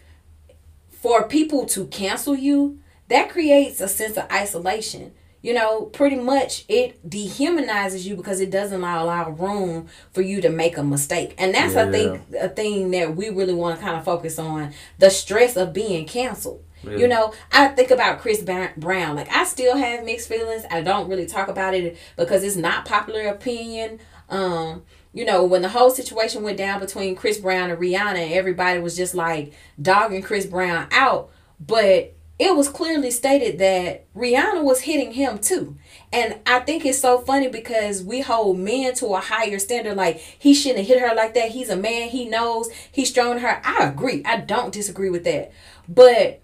[1.00, 5.12] for people to cancel you, that creates a sense of isolation.
[5.42, 10.42] You know, pretty much it dehumanizes you because it doesn't allow, allow room for you
[10.42, 11.34] to make a mistake.
[11.38, 14.74] And that's I think a thing that we really want to kind of focus on
[14.98, 16.62] the stress of being canceled.
[16.82, 16.96] Yeah.
[16.96, 19.16] You know, I think about Chris Brown.
[19.16, 20.64] Like I still have mixed feelings.
[20.70, 23.98] I don't really talk about it because it's not popular opinion.
[24.28, 28.78] Um, you know, when the whole situation went down between Chris Brown and Rihanna, everybody
[28.80, 31.30] was just like dogging Chris Brown out.
[31.58, 35.76] But it was clearly stated that Rihanna was hitting him too.
[36.12, 39.96] And I think it's so funny because we hold men to a higher standard.
[39.96, 41.50] Like, he shouldn't have hit her like that.
[41.50, 42.08] He's a man.
[42.08, 43.60] He knows he's strong her.
[43.62, 44.22] I agree.
[44.24, 45.52] I don't disagree with that.
[45.86, 46.40] But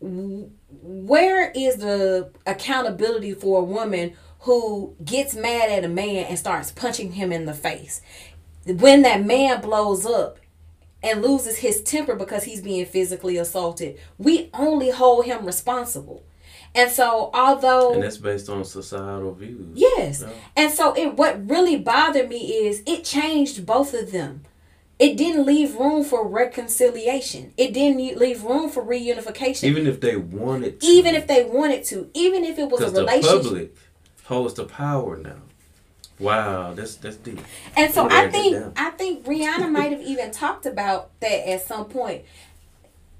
[0.00, 6.70] where is the accountability for a woman who gets mad at a man and starts
[6.70, 8.00] punching him in the face?
[8.66, 10.38] When that man blows up
[11.02, 16.22] and loses his temper because he's being physically assaulted, we only hold him responsible.
[16.74, 19.72] And so, although And that's based on societal views.
[19.74, 20.22] Yes.
[20.22, 20.32] Yeah.
[20.56, 24.42] And so it what really bothered me is it changed both of them.
[24.98, 27.52] It didn't leave room for reconciliation.
[27.56, 29.64] It didn't leave room for reunification.
[29.64, 30.86] Even, if they wanted to.
[30.86, 33.42] Even if they wanted to, even if it was a Because the relationship.
[33.42, 33.76] public
[34.32, 35.42] holds the power now.
[36.18, 37.40] Wow, that's that's deep.
[37.76, 38.56] And so I think.
[38.76, 42.24] I think Rihanna might have even talked about that at some point.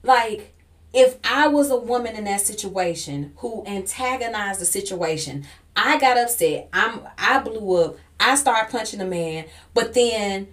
[0.03, 0.55] Like
[0.93, 6.69] if I was a woman in that situation who antagonized the situation, I got upset.
[6.73, 7.97] I'm I blew up.
[8.21, 10.49] I start punching a man, but then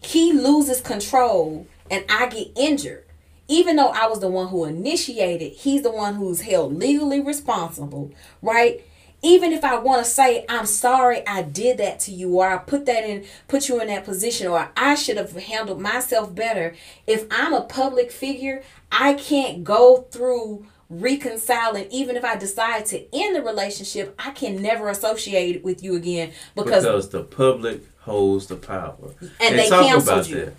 [0.00, 3.04] he loses control and I get injured.
[3.48, 8.10] Even though I was the one who initiated, he's the one who's held legally responsible,
[8.42, 8.84] right?
[9.22, 12.58] Even if I want to say I'm sorry I did that to you or I
[12.58, 16.74] put that in put you in that position or I should have handled myself better,
[17.06, 23.16] if I'm a public figure, I can't go through reconciling even if I decide to
[23.16, 28.46] end the relationship, I can never associate with you again because, Because the public holds
[28.46, 29.14] the power.
[29.40, 30.44] and, they talk canceled about you.
[30.44, 30.54] that.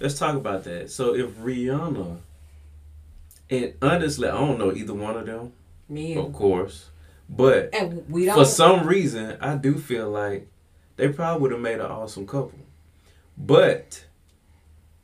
[0.00, 0.90] Let's talk about that.
[0.90, 2.18] So if Rihanna,
[3.50, 5.52] and honestly, I don't know either one of them,
[5.88, 6.90] Me, of course.
[7.28, 8.36] But and we don't.
[8.36, 10.48] for some reason, I do feel like
[10.96, 12.58] they probably would have made an awesome couple.
[13.36, 14.04] But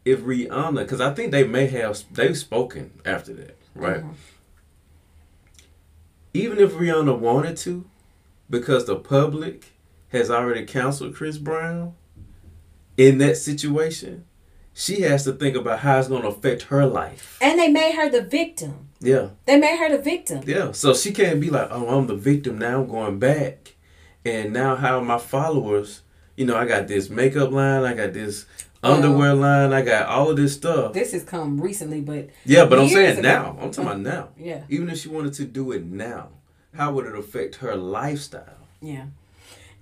[0.04, 4.02] if Rihanna, because I think they may have, they've spoken after that, right?
[4.04, 4.14] Mhm.
[6.34, 7.84] Even if Rihanna wanted to,
[8.48, 9.72] because the public
[10.08, 11.94] has already counseled Chris Brown
[12.96, 14.24] in that situation,
[14.74, 17.38] she has to think about how it's going to affect her life.
[17.40, 18.88] and they made her the victim.
[19.00, 19.30] Yeah.
[19.46, 20.42] They made her the victim.
[20.46, 22.80] Yeah, so she can't be like, oh, I'm the victim now.
[22.82, 23.74] I'm going back,
[24.24, 26.02] and now how my followers?
[26.36, 28.46] You know, I got this makeup line, I got this
[28.82, 30.92] underwear line, I got all of this stuff.
[30.92, 33.56] This has come recently, but Yeah, but I'm saying ago- now.
[33.60, 34.28] I'm talking about now.
[34.38, 36.28] yeah, Even if she wanted to do it now,
[36.74, 38.66] how would it affect her lifestyle?
[38.80, 39.06] yeah.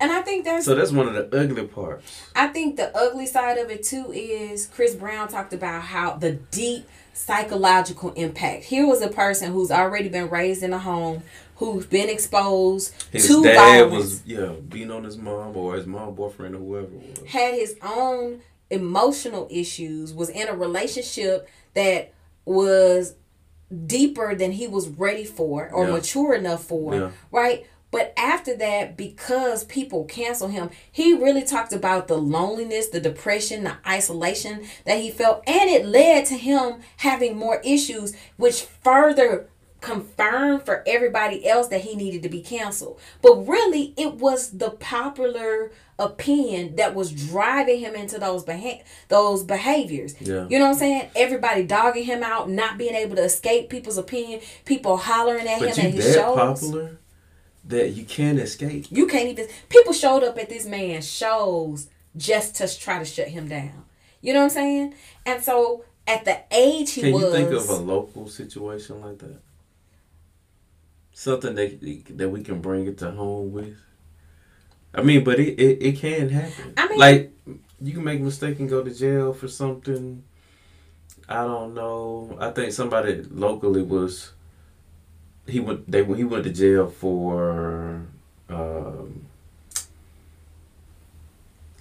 [0.01, 2.27] And I think that's So that's one of the ugly parts.
[2.35, 6.33] I think the ugly side of it too is Chris Brown talked about how the
[6.33, 8.65] deep psychological impact.
[8.65, 11.23] Here was a person who's already been raised in a home,
[11.57, 15.87] who's been exposed His to dad violence, was yeah beating on his mom or his
[15.87, 17.29] mom boyfriend or whoever was.
[17.29, 22.13] had his own emotional issues, was in a relationship that
[22.47, 23.17] was
[23.87, 25.93] deeper than he was ready for or Yeah.
[25.93, 27.11] mature enough for, Yeah.
[27.31, 27.67] right?
[27.91, 33.65] But after that, because people cancel him, he really talked about the loneliness, the depression,
[33.65, 39.49] the isolation that he felt, and it led to him having more issues, which further
[39.81, 43.01] confirmed for everybody else that he needed to be canceled.
[43.23, 49.43] But really, it was the popular opinion that was driving him into those beha- those
[49.43, 50.15] behaviors.
[50.21, 50.47] Yeah.
[50.49, 51.11] You know what I'm saying?
[51.17, 55.77] Everybody dogging him out, not being able to escape people's opinion, people hollering at But
[55.77, 56.37] him you at his that shows.
[56.37, 56.99] popular
[57.65, 58.87] that you can't escape.
[58.91, 59.47] You can't even.
[59.69, 63.85] People showed up at this man's shows just to try to shut him down.
[64.21, 64.95] You know what I'm saying?
[65.25, 69.19] And so at the age he Can was, you think of a local situation like
[69.19, 69.41] that?
[71.13, 73.77] Something that that we can bring it to home with.
[74.93, 76.75] I mean, but it, it, it can happen.
[76.77, 77.33] I mean- like
[77.81, 80.25] you can make a mistake and go to jail for something.
[81.29, 82.37] I don't know.
[82.41, 84.33] I think somebody locally was.
[85.47, 85.91] He went.
[85.91, 88.03] They he went to jail for.
[88.49, 89.27] Um,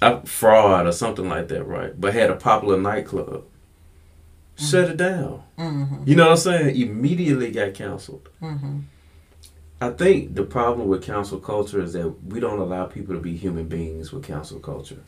[0.02, 2.00] a fraud or something like that, right?
[2.00, 3.44] But had a popular nightclub.
[4.56, 5.44] Shut it down.
[5.58, 6.76] Mhm, You know what I'm saying?
[6.82, 8.30] Immediately got canceled.
[8.42, 8.84] mhm.
[9.82, 13.36] I think the problem with council culture is that we don't allow people to be
[13.38, 15.00] human beings with council culture.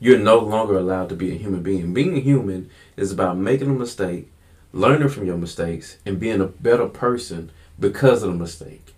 [0.00, 1.92] You're no longer allowed to be a human being.
[1.94, 4.30] Being a human is about making a mistake,
[4.72, 8.94] learning from your mistakes, and being a better person because of the mistake.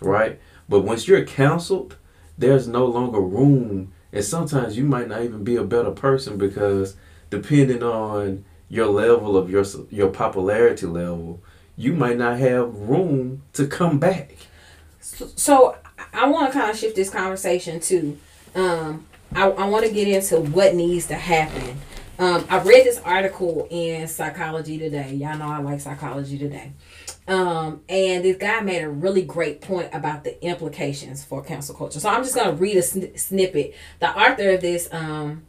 [0.00, 0.40] Right?
[0.68, 1.96] But once you're counseled,
[2.36, 6.96] there's no longer room, and sometimes you might not even be a better person because
[7.30, 11.40] depending on your level of your your popularity level,
[11.76, 14.36] you might not have room to come back.
[15.00, 15.76] So
[16.12, 18.18] I want to kind of shift this conversation to,
[18.54, 21.78] um, I, I want to get into what needs to happen.
[22.16, 25.14] Um, I read this article in Psychology Today.
[25.14, 26.72] Y'all know I like Psychology Today.
[27.26, 31.98] Um, and this guy made a really great point about the implications for cancel culture.
[31.98, 33.74] So I'm just going to read a sn- snippet.
[33.98, 35.42] The author of this um,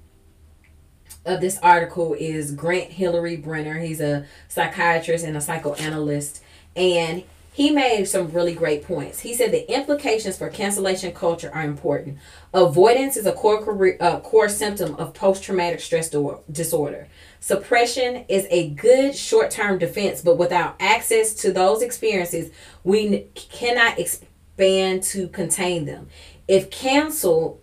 [1.24, 3.78] of this article is Grant Hilary Brenner.
[3.80, 6.42] He's a psychiatrist and a psychoanalyst,
[6.76, 7.24] and
[7.56, 9.22] he made some really great points.
[9.22, 12.18] He said the implications for cancellation culture are important.
[12.54, 17.08] Avoidance is a core career, uh, core symptom of post traumatic stress do- disorder.
[17.40, 22.52] Suppression is a good short term defense, but without access to those experiences,
[22.84, 26.10] we n- cannot expand to contain them.
[26.50, 27.62] If cancel,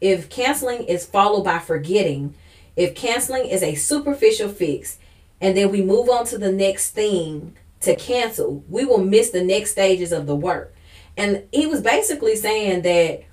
[0.00, 2.32] if canceling is followed by forgetting,
[2.74, 4.98] if canceling is a superficial fix,
[5.42, 9.42] and then we move on to the next thing to cancel, we will miss the
[9.42, 10.74] next stages of the work.
[11.16, 13.24] And he was basically saying that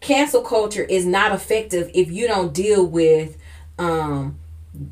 [0.00, 3.36] cancel culture is not effective if you don't deal with
[3.78, 4.38] um,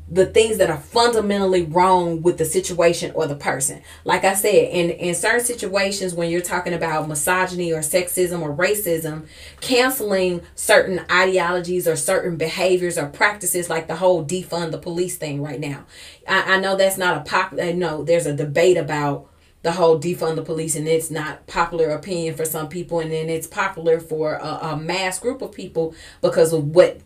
[0.09, 3.81] the things that are fundamentally wrong with the situation or the person.
[4.03, 8.53] Like I said, in, in certain situations when you're talking about misogyny or sexism or
[8.53, 9.27] racism,
[9.61, 15.41] canceling certain ideologies or certain behaviors or practices like the whole defund the police thing
[15.41, 15.85] right now.
[16.27, 19.29] I, I know that's not a popular, uh, no, there's a debate about
[19.63, 23.29] the whole defund the police and it's not popular opinion for some people and then
[23.29, 26.99] it's popular for a, a mass group of people because of what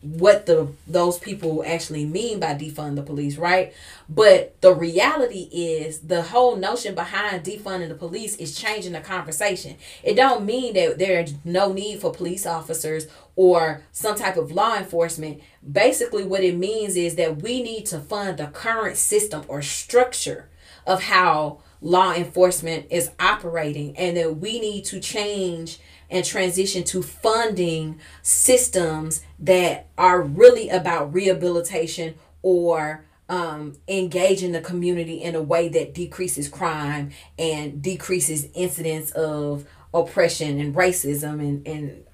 [0.00, 3.72] what the those people actually mean by defund the police, right?
[4.08, 9.76] But the reality is the whole notion behind defunding the police is changing the conversation.
[10.04, 14.76] It don't mean that there's no need for police officers or some type of law
[14.76, 15.40] enforcement.
[15.70, 20.48] Basically what it means is that we need to fund the current system or structure
[20.86, 25.78] of how law enforcement is operating and that we need to change
[26.10, 35.22] and transition to funding systems that are really about rehabilitation or um, engaging the community
[35.22, 42.04] in a way that decreases crime and decreases incidents of oppression and racism and, and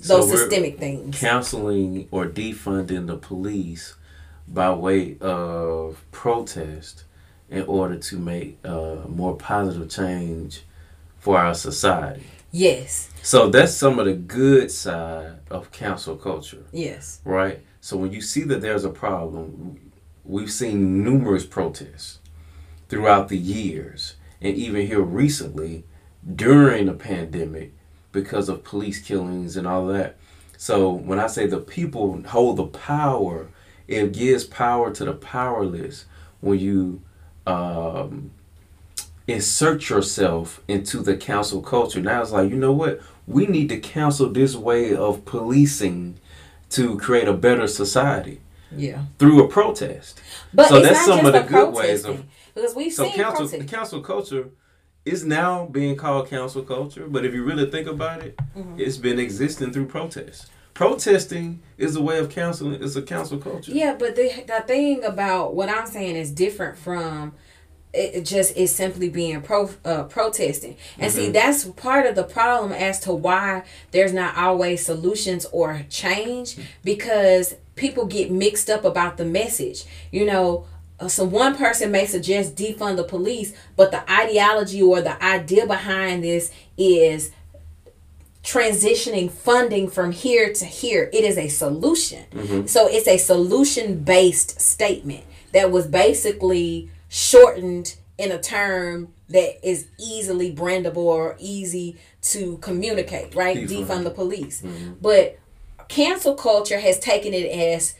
[0.00, 1.18] those we're systemic things.
[1.18, 3.94] Counseling or defunding the police
[4.48, 7.04] by way of protest
[7.48, 10.62] in order to make uh, more positive change
[11.18, 12.26] for our society.
[12.56, 16.64] Yes, So that's some of the good side of council culture.
[16.72, 17.60] yes, right?
[17.82, 19.92] So when you see that there's a problem,
[20.24, 22.18] we've seen numerous protests
[22.88, 25.84] throughout the years, and even here recently
[26.34, 27.74] during the pandemic
[28.10, 30.16] because of police killings and all that.
[30.56, 33.48] So when I say the people hold the power,
[33.86, 36.06] it gives power to the powerless
[36.40, 37.02] when you
[37.46, 38.30] um,
[39.26, 42.00] insert yourself into the council culture.
[42.00, 43.00] Now it's like, you know what?
[43.26, 46.18] We need to counsel this way of policing
[46.70, 49.04] to create a better society yeah.
[49.18, 50.20] through a protest.
[50.54, 52.24] But So it's that's not some of just the the good ways of-
[52.54, 53.68] because we've So seen council protest.
[53.72, 54.48] council culture
[55.04, 58.80] is now being called council culture, but if you really think about it, Mm-hmm.
[58.80, 60.46] it's been existing through protests.
[60.72, 62.82] Protesting is a way of counseling.
[62.82, 63.72] It's a council culture.
[63.72, 67.32] Yeah, but the the thing about what I'm saying is different from
[67.96, 70.76] it just is simply being pro uh, protesting.
[70.98, 75.82] And see, that's part of the problem as to why there's not always solutions or
[75.88, 79.84] change because people get mixed up about the message.
[80.10, 80.66] You know,
[80.98, 85.66] uh, so one person may suggest defund the police, but the ideology or the idea
[85.66, 87.32] behind this is
[88.42, 91.10] transitioning funding from here to here.
[91.12, 92.68] It is a solution.
[92.68, 99.88] So it's a solution based statement that was basically shortened in a term that is
[99.98, 103.56] easily brandable or easy to communicate, right?
[103.56, 103.86] Defund.
[103.86, 104.62] Defund, the police.
[105.00, 105.38] But
[105.88, 107.94] cancel culture has taken it as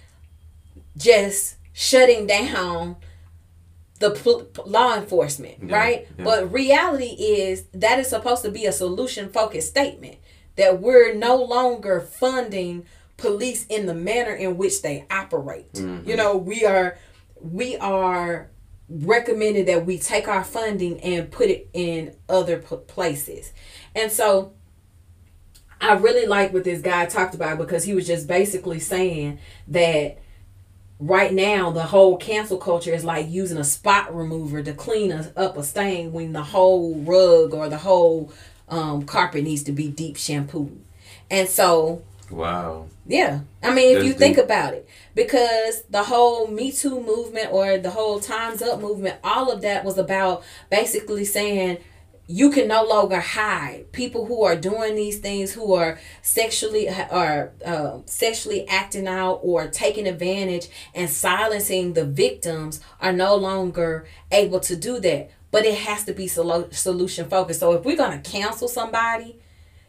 [0.96, 2.96] just shutting down
[3.98, 6.08] the pol- law enforcement, Yeah, right?
[6.18, 6.24] yeah.
[6.24, 10.16] But reality is that is supposed to be a solution focused statement
[10.56, 12.84] that we're no longer funding
[13.16, 15.72] police in the manner in which they operate.
[15.74, 16.08] Mm-hmm.
[16.08, 16.98] You know, we are
[17.40, 18.50] we are
[18.88, 23.52] recommended that we take our funding and put it in other places.
[23.94, 24.52] And so
[25.80, 30.18] I really like what this guy talked about because he was just basically saying that
[30.98, 35.28] right now the whole cancel culture is like using a spot remover to clean us
[35.36, 38.32] up a stain when the whole rug or the whole
[38.68, 40.80] um, carpet needs to be deep shampooed.
[41.30, 42.86] And so Wow.
[43.06, 43.40] yeah.
[43.62, 47.78] I mean, if That's you think about it, because the whole Me Too movement or
[47.78, 51.78] the whole Time's Up movement, all of that was about basically saying
[52.28, 57.54] you can no longer hide people who are doing these things, who are sexually or
[57.64, 64.60] uh, sexually acting out or taking advantage and silencing the victims, are no longer able
[64.60, 65.30] to do that.
[65.50, 67.60] But it has to be solution focused.
[67.60, 69.38] So if we're gonna cancel somebody,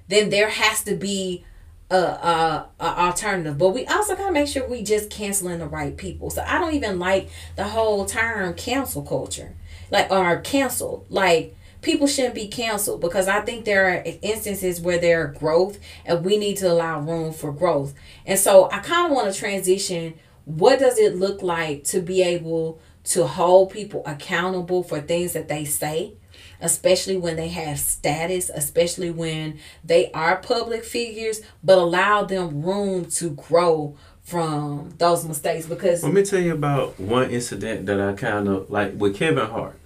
[0.07, 1.43] then there has to be
[1.89, 3.57] a, a, a alternative.
[3.57, 6.29] But we also gotta make sure we just canceling the right people.
[6.29, 9.53] So I don't even like the whole term cancel culture,
[9.89, 11.05] like or cancel.
[11.09, 15.79] Like people shouldn't be canceled because I think there are instances where there are growth
[16.05, 17.93] and we need to allow room for growth.
[18.25, 20.15] And so I kind of want to transition.
[20.45, 25.47] What does it look like to be able to hold people accountable for things that
[25.47, 26.13] they say?
[26.61, 33.05] Especially when they have status, especially when they are public figures, but allow them room
[33.05, 38.13] to grow from those mistakes because Let me tell you about one incident that I
[38.13, 39.79] kind of like with Kevin Hart.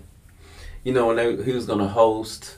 [0.83, 2.57] You know, when they, he was going to host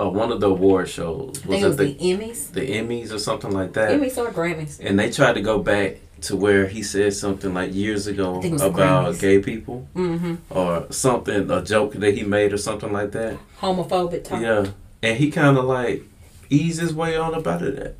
[0.00, 1.38] uh, one of the award shows.
[1.38, 3.90] Think it was the, the Emmys, the Emmys or something like that?
[3.90, 4.80] Emmys or Grammys.
[4.84, 8.40] And they tried to go back to where he said something like years ago I
[8.42, 10.34] think it was the about gay people Mm-hmm.
[10.50, 13.38] or something, a joke that he made or something like that.
[13.60, 14.40] Homophobic talk.
[14.42, 14.66] Yeah.
[15.02, 16.02] And he kind of like
[16.50, 17.76] eased his way on about it.
[17.76, 17.94] That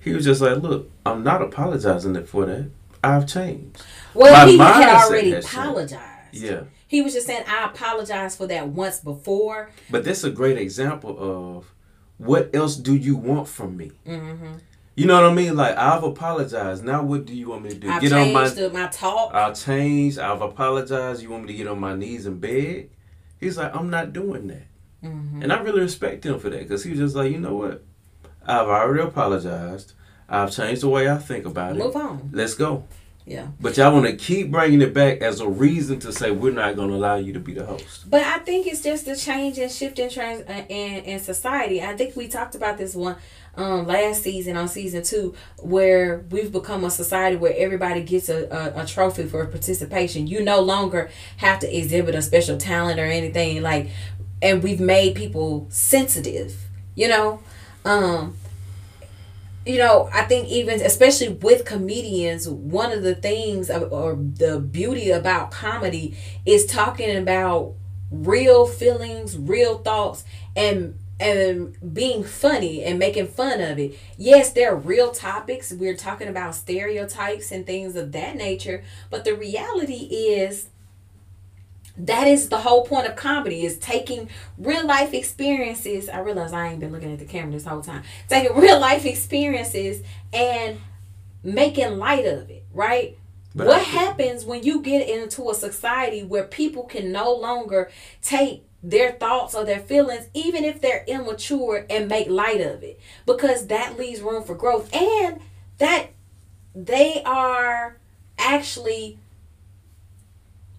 [0.00, 2.70] he was just like, look, I'm not apologizing for that.
[3.04, 3.82] I've changed.
[4.14, 6.02] Well, My he had already apologized.
[6.32, 6.62] Yeah.
[6.88, 9.70] He was just saying, I apologize for that once before.
[9.90, 11.72] But that's a great example of
[12.16, 13.92] what else do you want from me?
[14.06, 14.54] Mm-hmm.
[14.96, 15.54] You know what I mean?
[15.54, 16.82] Like I've apologized.
[16.84, 17.88] Now what do you want me to do?
[17.88, 19.32] I've get on changed my the- my talk.
[19.32, 20.18] I've changed.
[20.18, 21.22] I've apologized.
[21.22, 22.90] You want me to get on my knees and beg?
[23.38, 24.66] He's like, I'm not doing that.
[25.04, 25.42] mm-hmm.
[25.42, 27.84] And I really respect him for that because he was just like, you know what?
[28.44, 29.92] I've already apologized.
[30.28, 31.84] I've changed the way I think about Move it.
[31.84, 32.30] Move on.
[32.32, 32.82] Let's go.
[33.28, 33.48] Yeah.
[33.60, 36.76] But y'all want to keep bringing it back as a reason to say we're not
[36.76, 38.08] going to allow you to be the host.
[38.08, 41.82] But I think it's just a change and shift in trans uh, in, in society.
[41.82, 43.16] I think we talked about this one
[43.54, 48.46] um, last season on season two, where we've become a society where everybody gets a,
[48.46, 50.26] a, a trophy for participation.
[50.26, 53.90] You no longer have to exhibit a special talent or anything like,
[54.40, 56.56] and we've made people sensitive.
[56.94, 57.42] You know,
[57.84, 58.37] um,
[59.68, 65.10] you know, I think even especially with comedians, one of the things or the beauty
[65.10, 66.16] about comedy
[66.46, 67.74] is talking about
[68.10, 70.24] real feelings, real thoughts,
[70.56, 73.98] and and being funny and making fun of it.
[74.16, 75.72] Yes, there are real topics.
[75.72, 80.68] We're talking about stereotypes and things of that nature, but the reality is
[81.98, 86.08] that is the whole point of comedy is taking real life experiences.
[86.08, 88.02] I realize i ain't been looking at the camera this whole time.
[88.28, 90.80] Taking real life experiences and
[91.42, 93.18] making light of it right?
[93.54, 97.90] But what happens when you get into a society where people can no longer
[98.22, 103.00] take their thoughts or their feelings even if they're immature and make light of it?
[103.26, 104.94] Because that leaves room for growth.
[104.94, 105.40] And
[105.78, 106.10] that
[106.74, 107.98] they are
[108.38, 109.18] actually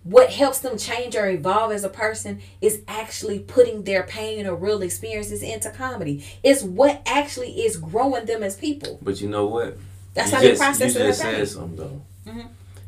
[0.03, 4.55] what helps them change or evolve as a person is actually putting their pain or
[4.55, 6.23] real experiences into comedy.
[6.43, 8.97] It's what actually is growing them as people.
[9.01, 9.77] But you know what?
[10.13, 12.01] That's you how they just, process You just said something though.
[12.27, 12.47] Mhm.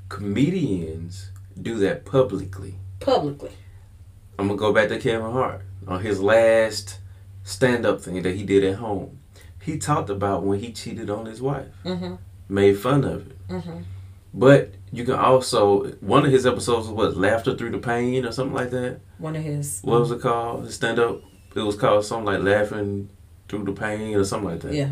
[0.10, 1.30] Comedians
[1.62, 2.76] do that publicly.
[3.00, 3.52] publicly.
[4.40, 7.00] I'm gonna go back to Kevin Hart on his last
[7.44, 9.18] stand-up thing that he did at home.
[9.62, 12.16] He talked about when he cheated on his wife, Mm-hmm.
[12.50, 13.48] made fun of it.
[13.50, 13.80] Mm-hmm.
[14.34, 18.32] But you can also one of his episodes was what laughter through the pain or
[18.32, 19.00] something like that.
[19.18, 19.80] One of his.
[19.84, 20.66] What was it called?
[20.66, 21.22] His stand-up.
[21.56, 23.10] It was called something like laughing
[23.48, 24.74] through the pain or something like that.
[24.74, 24.90] Yeah.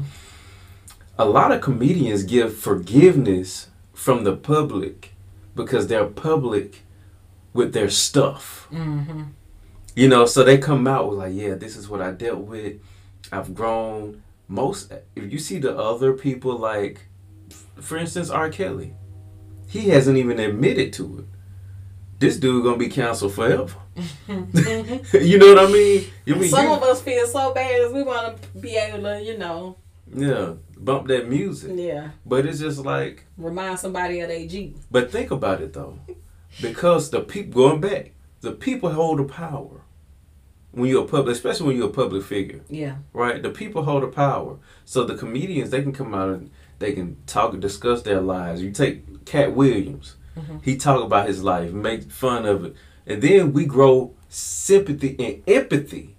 [1.18, 5.12] a lot of comedians give forgiveness from the public
[5.54, 6.84] because they're public
[7.54, 8.68] with their stuff.
[8.72, 9.24] Mm-hmm.
[9.96, 12.78] You know, so they come out with like, yeah, this is what I dealt with.
[13.32, 14.24] I've grown.
[14.48, 17.02] Most if you see the other people like
[17.80, 18.50] for instance R.
[18.50, 18.94] Kelly,
[19.70, 21.26] he hasn't even admitted to it.
[22.20, 23.74] This dude gonna be canceled forever.
[24.28, 26.06] you know what I mean?
[26.26, 29.04] You mean Some you- of us feel so bad as we want to be able
[29.04, 29.78] to, you know,
[30.14, 31.72] yeah, bump that music.
[31.76, 34.76] yeah, But it's just like remind somebody of their G.
[34.92, 36.00] But think about it though,
[36.62, 38.12] because the people going back,
[38.42, 39.82] the people hold the power.
[40.72, 42.98] When you're a public, especially when you're a public figure, Yeah.
[43.14, 43.42] right?
[43.42, 44.58] The people hold the power.
[44.86, 48.62] So the comedians they can come out and they can talk and discuss their lives.
[48.62, 50.64] You take Katt Williams, Mhm.
[50.64, 52.74] he talk about his life, make fun of it,
[53.06, 56.16] and then we grow sympathy and empathy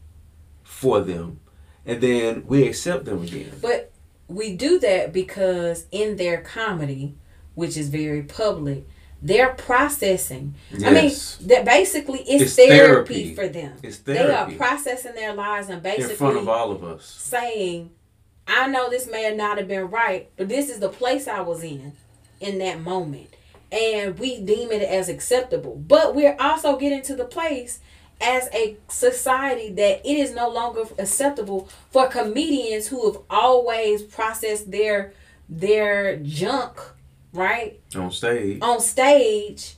[0.63, 1.41] for them,
[1.87, 3.53] and then we accept them again.
[3.61, 3.91] But
[4.29, 7.15] we do that because in their comedy,
[7.55, 8.85] which is very public,
[9.23, 10.55] they're processing.
[10.85, 13.35] I mean, that basically it's, It's therapy, therapy.
[13.35, 13.73] for them.
[13.83, 14.23] It's therapy.
[14.29, 17.05] They are processing their lives and basically in front of all of us.
[17.05, 17.91] saying,
[18.51, 21.63] I know this may not have been right, but this is the place I was
[21.63, 21.93] in
[22.41, 23.29] in that moment.
[23.73, 25.77] And we deem it as acceptable.
[25.77, 27.79] But we're also getting to the place
[28.21, 34.71] as a society that it is no longer acceptable for comedians who have always processed
[34.71, 35.13] their
[35.49, 36.81] their junk,
[37.33, 37.81] right?
[37.97, 39.77] On stage, on stage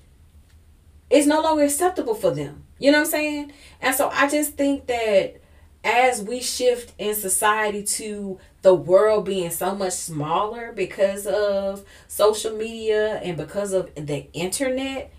[1.12, 2.64] it's no longer acceptable for them.
[2.78, 3.52] You know what I'm saying?
[3.82, 5.40] And so I just think that
[5.84, 12.56] as we shift in society to the world being so much smaller because of social
[12.56, 15.12] media and because of the internet,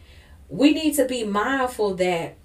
[0.49, 2.35] we need to be mindful that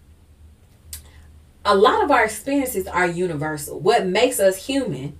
[1.65, 3.79] a lot of our experiences are universal.
[3.79, 5.19] What makes us human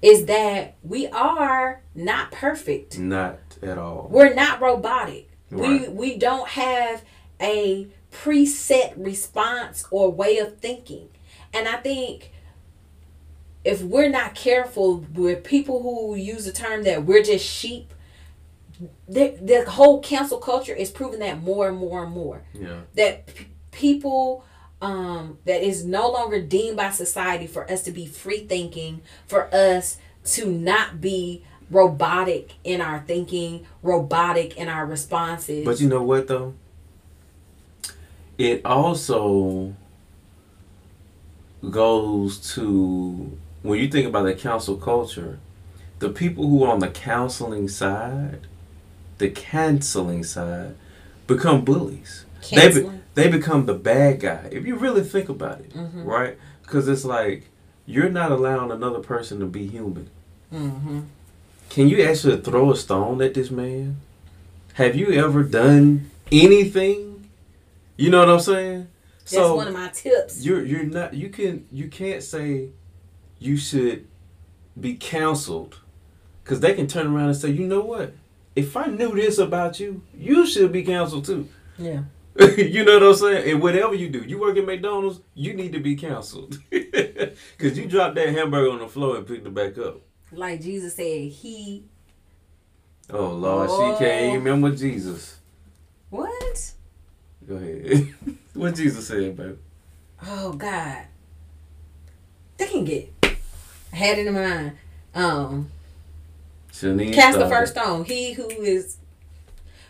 [0.00, 2.98] is that we are not perfect.
[2.98, 4.08] not at all.
[4.10, 5.30] We're not robotic.
[5.50, 7.04] We we don't have
[7.40, 11.08] a preset response or way of thinking.
[11.52, 12.31] And I think
[13.64, 17.92] if we're not careful with people who use the term that we're just sheep,
[19.08, 22.80] the, the whole cancel culture is proving that more and more and more Yeah.
[22.94, 24.44] that p- people
[24.80, 29.54] um that is no longer deemed by society for us to be free thinking for
[29.54, 36.02] us to not be robotic in our thinking robotic in our responses But you know
[36.02, 36.54] what though?
[38.38, 39.74] It also
[41.70, 45.38] goes to when you think about the council culture,
[45.98, 48.46] the people who are on the counseling side,
[49.18, 50.74] the canceling side,
[51.26, 52.24] become bullies.
[52.50, 54.48] They, be, they become the bad guy.
[54.50, 56.04] If you really think about it, Mhm.
[56.04, 56.36] right?
[56.62, 57.44] Because it's like
[57.86, 60.08] you're not allowing another person to be human.
[60.52, 61.00] mm-hmm.
[61.70, 63.96] Can you actually throw a stone at this man?
[64.74, 67.28] Have you ever done anything?
[67.96, 68.88] You know what I'm saying?
[69.30, 70.44] That's one of my tips.
[70.44, 72.68] you're you're not you can you can't say
[73.42, 74.06] you should
[74.78, 75.80] be counseled.
[76.42, 78.14] Because they can turn around and say you know what?
[78.54, 81.48] If i knew this about you you should be counseled too.
[81.78, 82.02] Yeah.
[82.56, 83.50] you know what i'm saying?
[83.50, 86.58] And whatever you do you work at mcdonald's you need to be counseled.
[87.56, 90.00] Because you dropped that hamburger on the floor and picked it back up.
[90.32, 91.84] Like Jesus said, he
[93.10, 93.92] oh lord Oh.
[93.98, 95.38] she can't even remember jesus.
[96.10, 96.72] What?
[97.46, 98.14] go ahead.
[98.54, 99.56] What jesus said baby
[100.26, 101.04] Oh God.
[102.58, 103.11] They can get
[103.92, 104.72] I had it in mind.
[105.14, 105.70] Um
[107.12, 108.04] cast the first stone.
[108.04, 108.96] He who is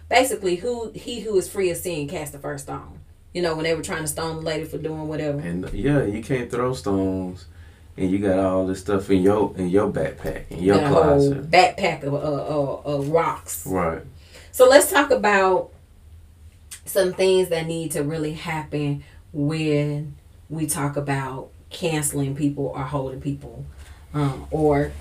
[0.08, 2.98] basically who he who is free of sin cast the first stone.
[3.32, 5.38] You know, when they were trying to stone the lady for doing whatever.
[5.38, 7.46] And yeah, you can't throw stones,
[7.96, 10.88] and you got all this stuff in your in your backpack in your Got a
[10.88, 11.50] whole closet.
[11.50, 13.66] backpack of uh, uh, uh, rocks.
[13.66, 14.02] Right.
[14.50, 15.70] So let's talk about
[16.84, 20.14] some things that need to really happen when
[20.50, 23.64] we talk about canceling people or holding people
[24.14, 24.92] um, or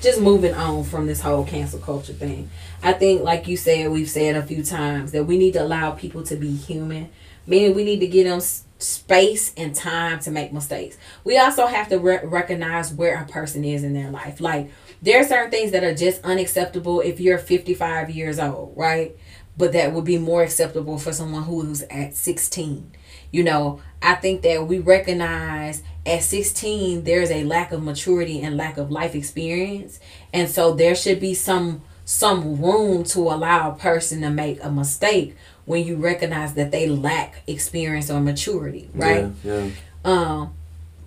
[0.00, 2.50] just moving on from this whole cancel culture thing.
[2.82, 5.92] I think, like you said, we've said a few times that we need to allow
[5.92, 7.10] people to be human,
[7.46, 10.98] meaning we need to give them space and time to make mistakes.
[11.22, 14.40] We also have to re- recognize where a person is in their life.
[14.40, 14.70] Like,
[15.00, 19.16] there are certain things that are just unacceptable if you're 55 years old, right?
[19.56, 22.90] But that would be more acceptable for someone who's at 16.
[23.30, 28.56] You know, I think that we recognize at 16 there's a lack of maturity and
[28.56, 30.00] lack of life experience.
[30.32, 34.70] And so there should be some some room to allow a person to make a
[34.70, 39.30] mistake when you recognize that they lack experience or maturity, right?
[39.44, 39.64] Yeah.
[39.66, 39.70] yeah.
[40.04, 40.54] um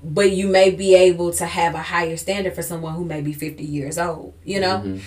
[0.07, 3.33] but you may be able to have a higher standard for someone who may be
[3.33, 5.01] 50 years old you know Mhm.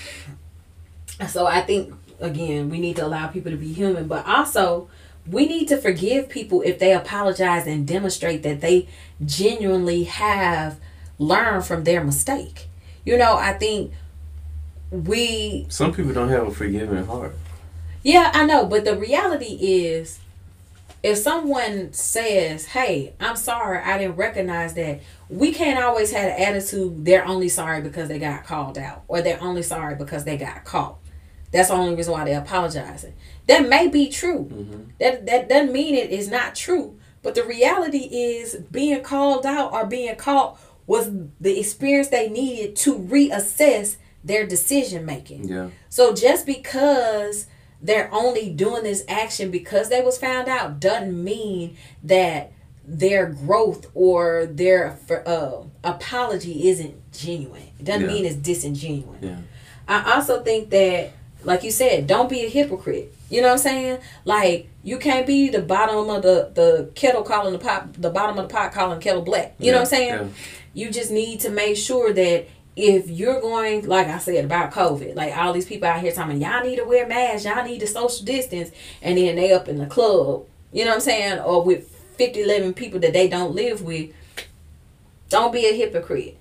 [1.28, 4.88] so i think again we need to allow people to be human but also
[5.30, 8.88] we need to forgive people if they apologize and demonstrate that they
[9.24, 10.78] genuinely have
[11.18, 12.68] learned from their mistake
[13.04, 13.92] you know i think
[14.90, 17.34] we Some people don't have a forgiving heart.
[18.02, 20.18] yeah, I know, but the reality is
[21.02, 26.40] if someone says, "Hey, I'm sorry, I didn't recognize that." We can't always have an
[26.42, 30.38] attitude they're only sorry because they got called out or they're only sorry because they
[30.38, 30.96] got caught.
[31.52, 33.12] That's the only reason why they're apologizing.
[33.48, 34.86] That may be true.
[35.00, 36.98] That that doesn't mean it is not true.
[37.22, 42.76] But the reality is being called out or being caught was the experience they needed
[42.76, 45.48] to reassess their decision making.
[45.48, 45.68] Yeah.
[45.88, 47.46] So just because
[47.82, 52.52] they're only doing this action because they was found out doesn't mean that
[52.84, 57.68] their growth or their uh, apology isn't genuine.
[57.78, 58.06] It doesn't Yeah.
[58.08, 59.18] mean it's disingenuous.
[59.22, 59.36] Yeah.
[59.86, 61.10] I also think that,
[61.44, 63.14] like you said, don't be a hypocrite.
[63.30, 64.00] You know what I'm saying?
[64.24, 68.38] Like you can't be the bottom of the the kettle calling the pot, the bottom
[68.38, 69.54] of the pot calling the kettle black.
[69.58, 70.12] You know what I'm saying?
[70.12, 70.28] Yeah.
[70.74, 75.16] You just need to make sure that if you're going, like I said about COVID,
[75.16, 77.86] like all these people out here talking, y'all need to wear masks, y'all need to
[77.88, 78.70] social distance,
[79.02, 82.42] and then they up in the club, you know what I'm saying, or with 50,
[82.42, 84.10] 11 people that they don't live with.
[85.28, 86.37] Don't be a hypocrite.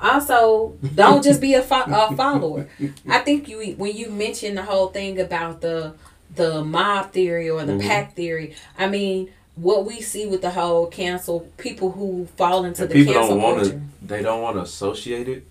[0.00, 2.68] Also, don't just be a, fo- a follower.
[3.08, 5.94] I think you when you mentioned the whole thing about the
[6.34, 7.82] the mob theory or the Mhm.
[7.86, 8.54] pack theory.
[8.78, 12.94] I mean, what we see with the whole cancel people who fall into And the
[12.94, 13.80] people cancel don't want to.
[14.02, 15.44] They don't want to associate it,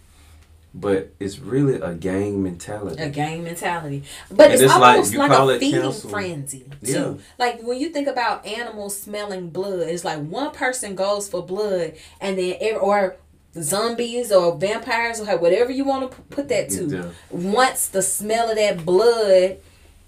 [0.74, 3.02] but it's really a gang mentality.
[3.02, 4.04] a gang mentality.
[4.32, 6.92] But it's, it's like- almost you like, call a it feeding frenzy too.
[6.92, 7.14] Yeah.
[7.38, 11.94] Like when you think about animals smelling blood, it's like one person goes for blood,
[12.22, 13.18] and then or
[13.62, 16.86] zombies or vampires or whatever you want to put that to.
[16.88, 17.10] Yeah.
[17.30, 19.58] Once the smell of that blood,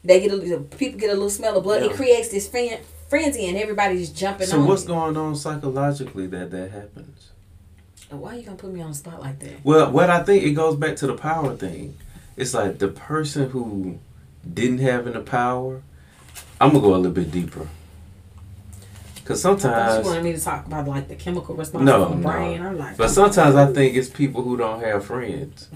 [0.04, 1.84] they get a people get a little smell of blood.
[1.84, 2.80] It creates this fren-
[3.10, 4.88] frenzy, and everybody's jumping So what's it.
[4.88, 7.30] going on psychologically that that happens?
[8.10, 9.64] Why are you gonna put me on the spot like that?
[9.64, 11.96] Well, what I think it goes back to the power thing.
[12.38, 14.00] It's like the person who
[14.52, 15.82] didn't have any power.
[16.62, 17.68] I'm gonna go a little bit deeper.
[19.30, 22.08] Cause I thought sometimes, you wanted me to talk about like the chemical response No,
[22.08, 22.34] from the no.
[22.34, 22.62] brain.
[22.64, 25.70] I'm like, but sometimes I think it's people who don't have friends.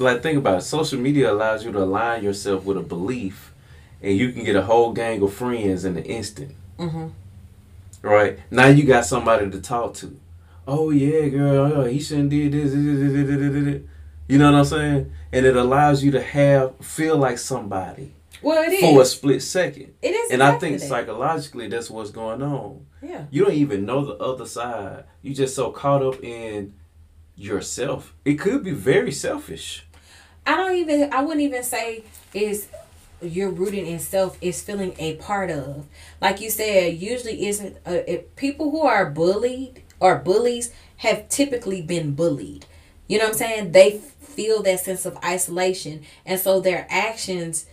[0.00, 0.62] Like think about it.
[0.62, 3.54] Social media allows you to align yourself with a belief,
[4.02, 6.56] and you can get a whole gang of friends in an instant.
[6.76, 7.06] hmm
[8.02, 10.18] Right now, you got somebody to talk to.
[10.66, 13.82] Oh yeah, girl, oh, he shouldn't this, this.
[14.26, 15.12] You know what I'm saying?
[15.32, 18.15] And it allows you to have feel like somebody
[18.46, 18.80] well, it is.
[18.80, 19.94] for a split second.
[20.00, 20.30] It is.
[20.30, 22.86] And I think psychologically, that's what's going on.
[23.02, 23.26] Yeah.
[23.30, 25.04] You don't even know the other side.
[25.22, 26.74] You just so caught up in
[27.34, 28.14] yourself.
[28.24, 29.86] It could be very selfish.
[30.46, 31.12] I don't even.
[31.12, 32.68] I wouldn't even say is
[33.20, 35.86] you're rooted in self is feeling a part of.
[36.20, 37.98] Like you said, usually isn't uh,
[38.36, 42.66] people who are bullied or bullies have typically been bullied.
[43.08, 43.72] You know what I'm saying?
[43.72, 47.66] They feel that sense of isolation, and so their actions,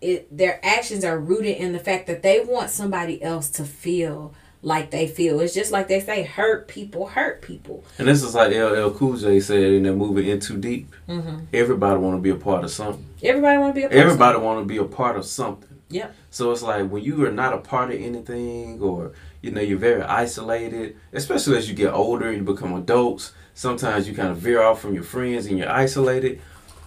[0.00, 4.34] it, their actions are rooted in the fact that they want somebody else to feel
[4.62, 5.40] like they feel.
[5.40, 7.84] It's just like they say, hurt people hurt people.
[7.98, 10.94] And this is like LL Cool J said in that movie In Too Deep.
[11.08, 11.44] Mm-hmm.
[11.52, 13.04] Everybody want to be a part of something.
[13.22, 14.02] Everybody want to be a person.
[14.02, 15.68] Everybody want to be a part of something.
[15.90, 16.10] Yeah.
[16.30, 19.78] So it's like when you are not a part of anything, or you know you're
[19.78, 23.32] very isolated, especially as you get older, you become adults.
[23.54, 26.40] Sometimes you kind of veer off from your friends and you're isolated.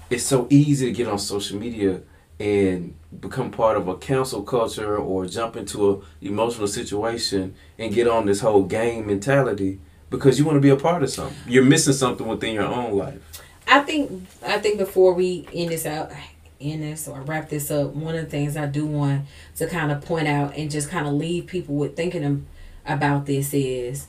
[0.10, 2.02] It's so easy to get on social media
[2.42, 8.08] and become part of a council culture or jump into a emotional situation and get
[8.08, 9.80] on this whole game mentality
[10.10, 11.38] because you want to be a part of something.
[11.48, 13.22] You're missing something within your own life.
[13.68, 16.12] I think I think before we end this out
[16.60, 19.26] end this or wrap this up, one of the things I do want
[19.58, 22.48] to kind of point out and just kind of leave people with thinking
[22.88, 24.08] about this is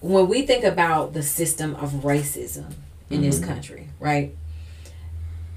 [0.00, 2.72] when we think about the system of racism
[3.10, 3.44] in this Mhm.
[3.46, 4.34] country, right?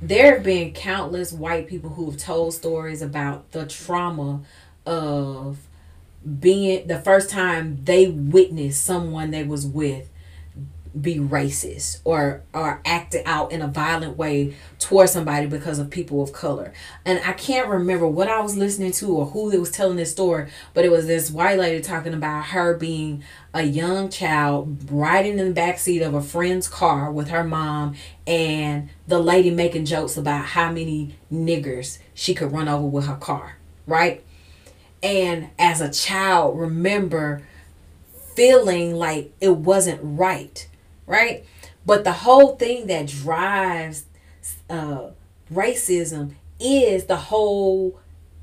[0.01, 4.41] There have been countless white people who've told stories about the trauma
[4.85, 5.59] of
[6.39, 10.09] being the first time they witnessed someone they was with
[10.99, 16.21] be racist or or acted out in a violent way towards somebody because of people
[16.21, 16.73] of color.
[17.05, 20.11] And I can't remember what I was listening to or who it was telling this
[20.11, 23.23] story, but it was this white lady talking about her being
[23.53, 27.95] a young child riding in the back seat of a friend's car with her mom
[28.27, 33.15] and the lady making jokes about how many niggers she could run over with her
[33.15, 34.23] car, right?
[35.03, 37.43] And as a child, remember
[38.35, 40.67] feeling like it wasn't right,
[41.11, 41.45] right?
[41.85, 44.05] But the whole thing that drives
[44.69, 45.09] uh,
[45.53, 47.99] racism is the whole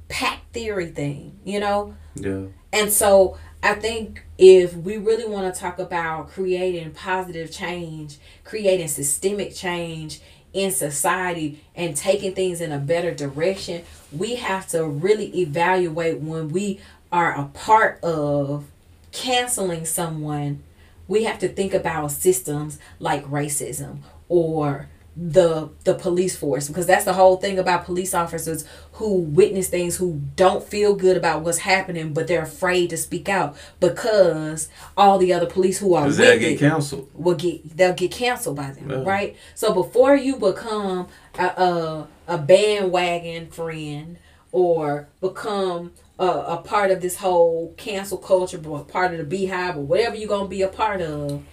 [0.08, 1.94] pack theory thing, you know?
[2.14, 2.42] Yeah.
[2.72, 8.88] And so I think if we really want to talk about creating positive change, creating
[8.88, 10.20] systemic change
[10.52, 16.50] in society and taking things in a better direction, we have to really evaluate when
[16.50, 18.66] we are a part of
[19.10, 20.62] canceling someone.
[21.09, 23.98] We have to think about systems like racism
[24.28, 24.88] or
[25.20, 29.96] the the police force because that's the whole thing about police officers who witness things
[29.96, 35.18] who don't feel good about what's happening but they're afraid to speak out because all
[35.18, 37.09] the other police who are with they'll get canceled.
[37.14, 39.02] will get they'll get canceled by them, Yeah.
[39.04, 39.36] right?
[39.56, 44.18] So before you become a, a a bandwagon friend
[44.52, 49.76] or become a, a part of this whole cancel culture, or part of the beehive
[49.76, 51.44] or whatever you're gonna be a part of,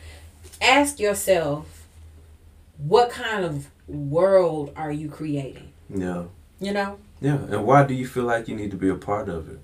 [0.62, 1.88] ask yourself,
[2.78, 5.72] what kind of world are you creating?
[5.90, 6.24] Yeah.
[6.60, 6.98] You know?
[7.22, 7.38] Yeah.
[7.50, 9.60] And why do you feel like you need to be a part of it?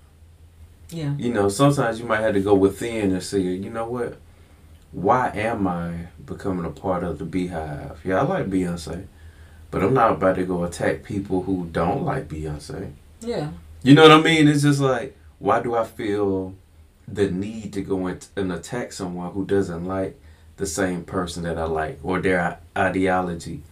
[0.89, 1.16] Yeah.
[1.18, 4.18] You know, sometimes you might have to go within and say, you know what?
[4.91, 8.02] Why am I becoming a part of the beehive?
[8.04, 9.06] Yeah, I like Beyonce,
[9.72, 12.91] but I'm not about to go attack people who don't like Beyonce.
[13.22, 13.52] Yeah.
[13.84, 14.48] You know what I mean?
[14.48, 16.54] It's just like, why do I feel
[17.08, 20.20] the need to go and attack someone who doesn't like
[20.58, 23.64] the same person that I like or their ideology?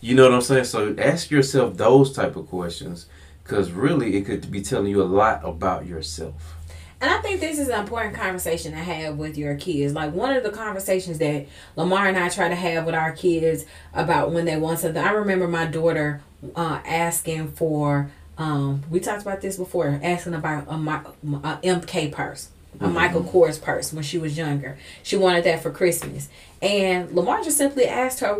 [0.00, 0.64] You know what I'm saying?
[0.64, 3.06] So ask yourself those type of questions
[3.42, 6.54] because really it could be telling you a lot about yourself.
[7.00, 9.92] And I think this is an important conversation to have with your kids.
[9.92, 11.46] Like one of the conversations that
[11.76, 15.02] Lamar and I try to have with our kids about when they want something.
[15.02, 16.22] I remember my daughter
[16.56, 18.10] uh, asking for.
[18.38, 20.00] Um, we talked about this before.
[20.02, 22.48] Asking about a, a MK purse,
[22.80, 24.78] a Michael Kors purse when she was younger.
[25.02, 26.28] She wanted that for Christmas,
[26.62, 28.36] and Lamar just simply asked her,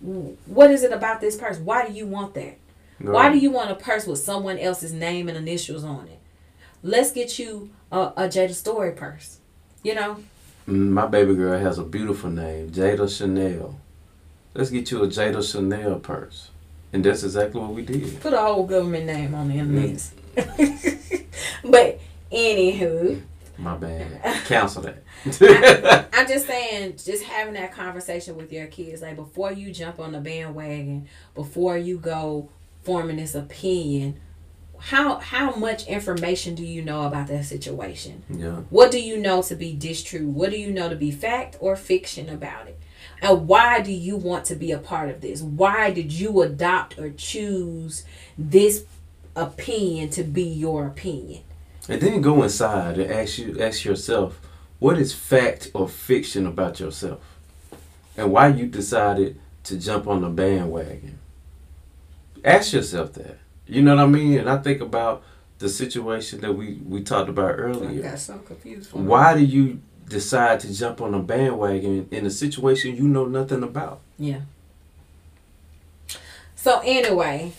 [0.00, 1.58] "What is it about this purse?
[1.58, 2.58] Why do you want that?"
[3.00, 6.18] Why do you want a purse with someone else's name and initials on it?
[6.82, 9.38] Let's get you a, a Jada Story purse.
[9.84, 10.16] You know?
[10.66, 13.78] Mm, My baby girl has a beautiful name, Jada Chanel.
[14.52, 16.50] Let's get you a Jada Chanel purse.
[16.92, 18.20] And that's exactly what we did.
[18.20, 20.12] Put a whole government name on the mess.
[21.64, 22.00] but
[22.32, 23.20] anywho,
[23.58, 24.22] My bad.
[24.46, 26.06] Cancel that.
[26.12, 30.12] I'm just saying, just having that conversation with your kids, like before you jump on
[30.12, 32.48] the bandwagon, before you go
[32.82, 34.18] forming this opinion,
[34.78, 38.22] how how much information do you know about that situation?
[38.30, 38.60] yeah.
[38.70, 40.28] What do you know to be distrue?
[40.28, 42.78] What do you know to be fact or fiction about it?
[43.20, 45.42] And why do you want to be a part of this?
[45.42, 48.04] Why did you adopt or choose
[48.36, 48.84] this
[49.34, 51.42] opinion to be your opinion?
[51.88, 54.40] And then go inside and ask you ask yourself,
[54.78, 57.20] what is fact or fiction about yourself?
[58.16, 61.18] And why you decided to jump on the bandwagon.
[62.44, 63.38] ask yourself that.
[63.66, 64.38] You know what I mean?
[64.38, 65.22] And I think about
[65.58, 67.84] the situation that we we talked about earlier.
[67.84, 68.02] I earlier.
[68.02, 68.92] got so confused.
[68.92, 73.62] Why do you decide to jump on a bandwagon in a situation you know nothing
[73.62, 74.00] about?
[74.18, 74.40] Yeah.
[76.56, 77.52] So anyway,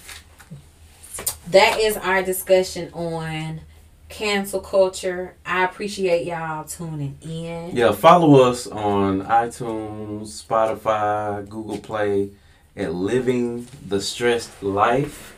[1.49, 3.61] that is our discussion on
[4.09, 5.35] cancel culture.
[5.45, 7.75] I appreciate y'all tuning in.
[7.75, 12.31] Yeah, follow us on iTunes, Spotify, Google Play
[12.75, 15.35] at Living the Stress Life.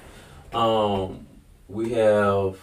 [0.54, 1.28] Um,
[1.68, 2.58] we have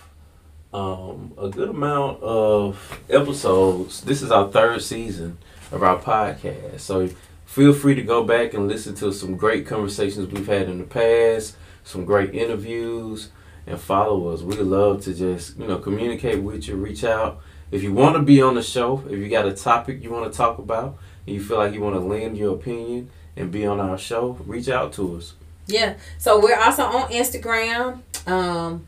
[0.73, 4.03] um, a good amount of episodes.
[4.03, 5.39] This is our third season
[5.73, 6.81] of our podcast.
[6.81, 7.09] So
[7.47, 10.85] feel free to go back and listen to some great conversations we've had in the
[10.85, 13.31] past, some great interviews,
[13.66, 14.43] and follow us.
[14.43, 17.41] We love to just, you know, communicate with you, reach out.
[17.71, 20.31] If you want to be on the show, if you got a topic you want
[20.31, 23.66] to talk about, and you feel like you want to lend your opinion and be
[23.66, 25.35] on our show, reach out to us.
[25.66, 25.97] Yeah.
[26.16, 28.87] So we're also on Instagram, um,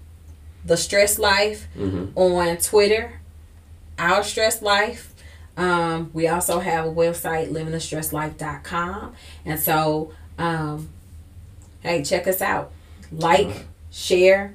[0.64, 2.16] the Stress Life, Mm-hmm.
[2.18, 3.20] on Twitter,
[3.98, 5.14] our Stress Life.
[5.56, 9.14] Um, we also have a website, livingthestresslife.com.
[9.44, 10.88] And so, um,
[11.80, 12.70] hey, check us out.
[13.12, 14.54] Like, share.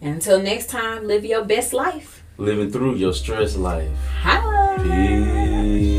[0.00, 2.22] And until next time, live your best life.
[2.38, 3.88] Living through your stress life.
[4.22, 4.76] Hi.
[4.82, 5.91] Peace.